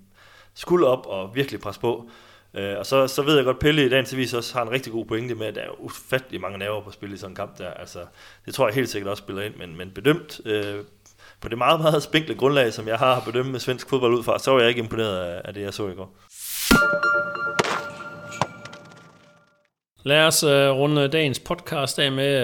[0.54, 2.10] skulle op og virkelig presse på.
[2.54, 4.92] Øh, og så, så ved jeg godt, Pelle i dagens vis også har en rigtig
[4.92, 7.58] god pointe med, at der er ufattelig mange nerver på spil i sådan en kamp
[7.58, 7.72] der.
[7.72, 8.00] Altså,
[8.46, 10.76] det tror jeg helt sikkert også spiller ind, men, men bedømt øh,
[11.42, 14.40] på det meget, meget spinkle grundlag, som jeg har bedømt med svensk fodbold ud fra,
[14.40, 16.16] så var jeg ikke imponeret af, af det, jeg så i går.
[20.06, 22.38] Lad os uh, runde dagens podcast af med,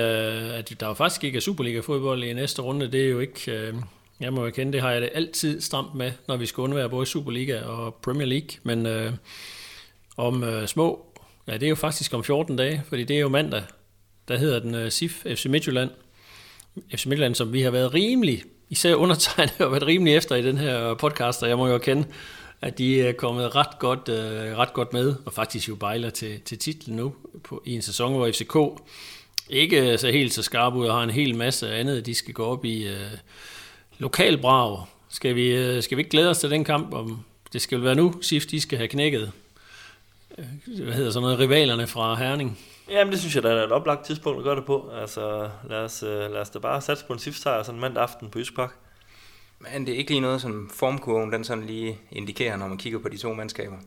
[0.50, 2.92] uh, at der jo faktisk ikke er Superliga-fodbold i næste runde.
[2.92, 3.82] Det er jo ikke, uh,
[4.20, 7.06] jeg må erkende, det har jeg det altid stramt med, når vi skal undvære både
[7.06, 8.50] Superliga og Premier League.
[8.64, 9.14] Men øh,
[10.18, 11.06] om øh, små,
[11.48, 13.64] ja det er jo faktisk om 14 dage, fordi det er jo mandag,
[14.28, 15.90] der hedder den øh, SIF FC Midtjylland.
[16.96, 20.58] FC Midtjylland, som vi har været rimelig, især undertegnet, og været rimelig efter i den
[20.58, 22.06] her podcast, og jeg må jo erkende,
[22.62, 26.42] at de er kommet ret godt, øh, ret godt med, og faktisk jo bejler til,
[26.42, 28.84] til titlen nu på, i en sæson, hvor FCK
[29.50, 32.46] ikke så helt så skarp ud og har en hel masse andet, de skal gå
[32.46, 32.88] op i.
[32.88, 33.12] Øh,
[34.00, 34.88] Lokalbrav.
[35.10, 36.94] Skal vi, øh, skal vi ikke glæde os til den kamp?
[36.94, 39.32] Om det skal være nu, SIF de skal have knækket
[40.38, 40.46] øh,
[40.84, 42.60] hvad hedder sådan noget, rivalerne fra Herning.
[42.90, 44.92] Jamen det synes jeg, der er et oplagt tidspunkt at gøre det på.
[45.02, 48.30] Altså lad os, øh, lad os da bare satse på en SIF-sejr sådan mandag aften
[48.30, 48.76] på Jysk Park.
[49.60, 53.00] Men det er ikke lige noget, som formkurven den sådan lige indikerer, når man kigger
[53.00, 53.78] på de to mandskaber.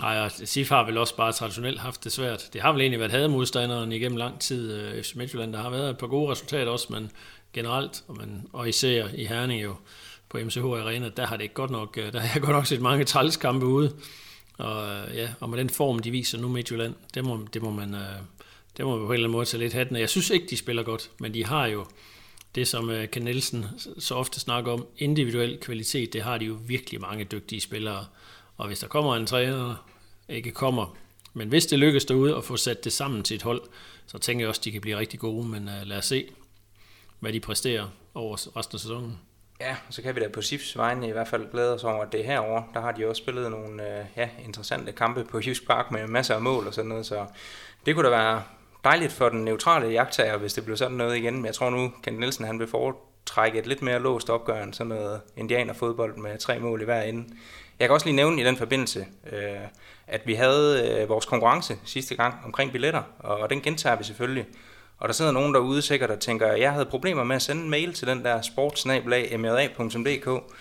[0.00, 2.48] Nej, og SIF har vel også bare traditionelt haft det svært.
[2.52, 4.72] Det har vel egentlig været hademodstanderen igennem lang tid.
[4.72, 7.10] Øh, FC Midtjylland, der har været et par gode resultater også, men
[7.52, 9.74] generelt, og, man, og især i Herning jo
[10.28, 12.80] på MCH Arena, der har det godt nok, øh, der har jeg godt nok set
[12.80, 13.94] mange trælskampe ude.
[14.58, 17.70] Og, øh, ja, og med den form, de viser nu Midtjylland, det må, det må
[17.70, 17.96] man,
[18.76, 20.56] det må man på en eller anden måde tage lidt hatten Jeg synes ikke, de
[20.56, 21.86] spiller godt, men de har jo
[22.54, 23.66] det, som øh, Ken Nielsen
[23.98, 28.06] så ofte snakker om, individuel kvalitet, det har de jo virkelig mange dygtige spillere.
[28.56, 29.86] Og hvis der kommer en træner,
[30.28, 30.96] ikke kommer,
[31.34, 33.62] men hvis det lykkes derude at få sat det sammen til et hold,
[34.06, 36.28] så tænker jeg også, at de kan blive rigtig gode, men uh, lad os se
[37.22, 39.18] hvad de præsterer over resten af sæsonen.
[39.60, 42.12] Ja, så kan vi da på SIFs vegne i hvert fald glæde os over, at
[42.12, 42.64] det er herovre.
[42.74, 46.34] Der har de også spillet nogle øh, ja, interessante kampe på Jysk Park med masser
[46.34, 47.26] af mål og sådan noget, så
[47.86, 48.42] det kunne da være
[48.84, 51.34] dejligt for den neutrale jagttager, hvis det blev sådan noget igen.
[51.34, 54.74] Men jeg tror nu, Kent Nielsen han vil foretrække et lidt mere låst opgør end
[54.74, 57.28] sådan noget indianerfodbold med tre mål i hver ende.
[57.78, 59.56] Jeg kan også lige nævne i den forbindelse, øh,
[60.06, 64.46] at vi havde øh, vores konkurrence sidste gang omkring billetter, og den gentager vi selvfølgelig.
[64.98, 67.62] Og der sidder nogen derude sikkert og tænker, at jeg havde problemer med at sende
[67.62, 70.54] en mail til den der sportsnabelag.mra.dk.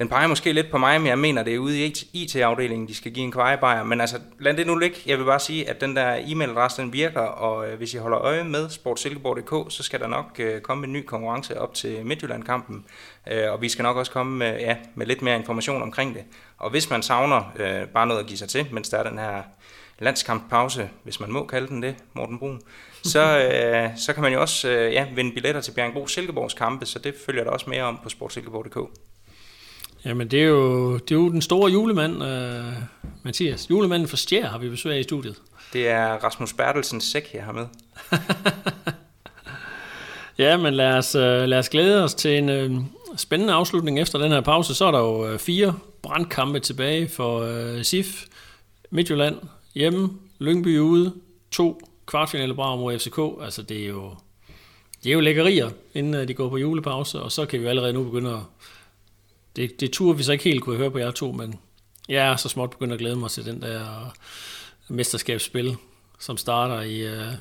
[0.00, 2.94] Den peger måske lidt på mig, men jeg mener, det er ude i IT-afdelingen, de
[2.94, 3.84] skal give en kvejebajer.
[3.84, 4.96] Men altså, lad det nu ligge.
[5.06, 8.18] Jeg vil bare sige, at den der e-mailadresse, den virker, og øh, hvis I holder
[8.18, 12.84] øje med sportsilkeborg.dk, så skal der nok øh, komme en ny konkurrence op til Midtjylland-kampen.
[13.30, 16.24] Øh, og vi skal nok også komme med, ja, med lidt mere information omkring det.
[16.58, 19.18] Og hvis man savner øh, bare noget at give sig til, mens der er den
[19.18, 19.42] her
[19.98, 22.60] landskamppause, hvis man må kalde den det, Morten Brun,
[23.04, 26.86] så, øh, så kan man jo også øh, ja, vinde billetter til Bjergbro Silkeborgs kampe,
[26.86, 28.90] så det følger der også mere om på sportsilkeborg.dk.
[30.04, 32.64] Jamen, det er jo, det er jo den store julemand, øh,
[33.22, 33.70] Mathias.
[33.70, 35.36] Julemanden for Stjær har vi besøg af i studiet.
[35.72, 37.66] Det er Rasmus Bertelsens sæk, jeg har med.
[40.38, 42.70] ja, men lad os, øh, lad os glæde os til en øh,
[43.16, 44.74] spændende afslutning efter den her pause.
[44.74, 48.24] Så er der jo øh, fire brandkampe tilbage for øh, SIF
[48.90, 49.36] Midtjylland
[49.74, 51.12] hjemme, Lyngby ude,
[51.50, 53.44] to kvartfinale bra mod FCK.
[53.44, 54.14] Altså det er jo,
[55.04, 57.92] det er jo lækkerier, inden øh, de går på julepause, og så kan vi allerede
[57.92, 58.40] nu begynde at...
[59.56, 61.60] Det, det turde vi så ikke helt kunne høre på jer to, men
[62.08, 64.14] jeg er så småt begyndt at glæde mig til den der
[64.88, 65.76] mesterskabsspil,
[66.18, 67.34] som starter i, uh,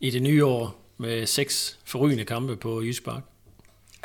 [0.00, 3.22] i det nye år med seks forrygende kampe på Jysk Park.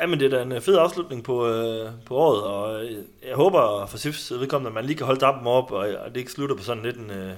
[0.00, 2.90] Jamen, det er da en øh, fed afslutning på, øh, på året, og øh,
[3.28, 6.32] jeg håber for Sifs vedkommende, at man lige kan holde dampen op, og det ikke
[6.32, 7.32] slutter på sådan lidt en, øh,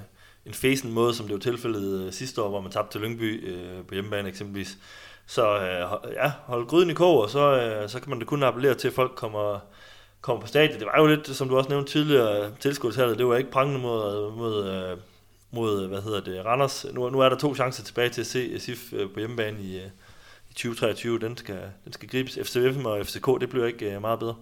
[0.46, 3.48] en fæsen måde, som det var tilfældet øh, sidste år, hvor man tabte til Lyngby
[3.48, 4.78] øh, på hjemmebane eksempelvis.
[5.26, 8.42] Så øh, ja, hold gryden i kog, og så, øh, så kan man da kun
[8.42, 9.58] appellere til, at folk kommer,
[10.20, 10.78] kommer på stadion.
[10.78, 14.32] Det var jo lidt, som du også nævnte tidligere, tilskudshallet, det var ikke prangende mod,
[14.36, 14.98] mod, øh,
[15.50, 16.86] mod hvad hedder det, Randers.
[16.92, 19.78] Nu, nu er der to chancer tilbage til at se SIF øh, på hjemmebane i,
[19.78, 19.86] øh,
[20.50, 21.18] i 2023.
[21.18, 22.38] Den skal, den skal gribes.
[22.42, 24.34] FCF og FCK, det bliver ikke meget bedre.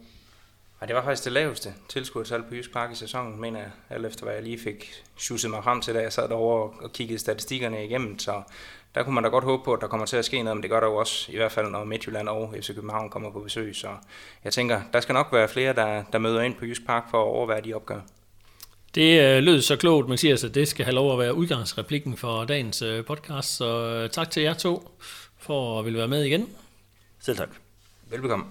[0.81, 4.07] Og det var faktisk det laveste tilskudstal på Jysk Park i sæsonen, mener jeg, alt
[4.07, 7.19] efter hvad jeg lige fik sjusset mig frem til, da jeg sad derovre og kiggede
[7.19, 8.19] statistikkerne igennem.
[8.19, 8.43] Så
[8.99, 10.63] der kunne man da godt håbe på, at der kommer til at ske noget, men
[10.63, 13.41] det gør der jo også, i hvert fald når Midtjylland og FC København kommer på
[13.41, 13.77] besøg.
[13.77, 13.89] Så
[14.45, 17.19] jeg tænker, der skal nok være flere, der, der møder ind på Jysk Park for
[17.19, 18.01] at overvære de opgør.
[18.95, 22.17] Det øh, lød så klogt, man siger, at det skal have lov at være udgangsreplikken
[22.17, 23.57] for dagens øh, podcast.
[23.57, 24.91] Så øh, tak til jer to
[25.41, 26.49] for at ville være med igen.
[27.21, 27.49] Selv tak.
[28.11, 28.45] Velbekomme.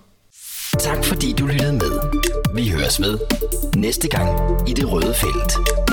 [0.79, 1.99] Tak fordi du lyttede med.
[2.55, 3.19] Vi høres ved
[3.75, 4.29] næste gang
[4.69, 5.86] i det røde felt.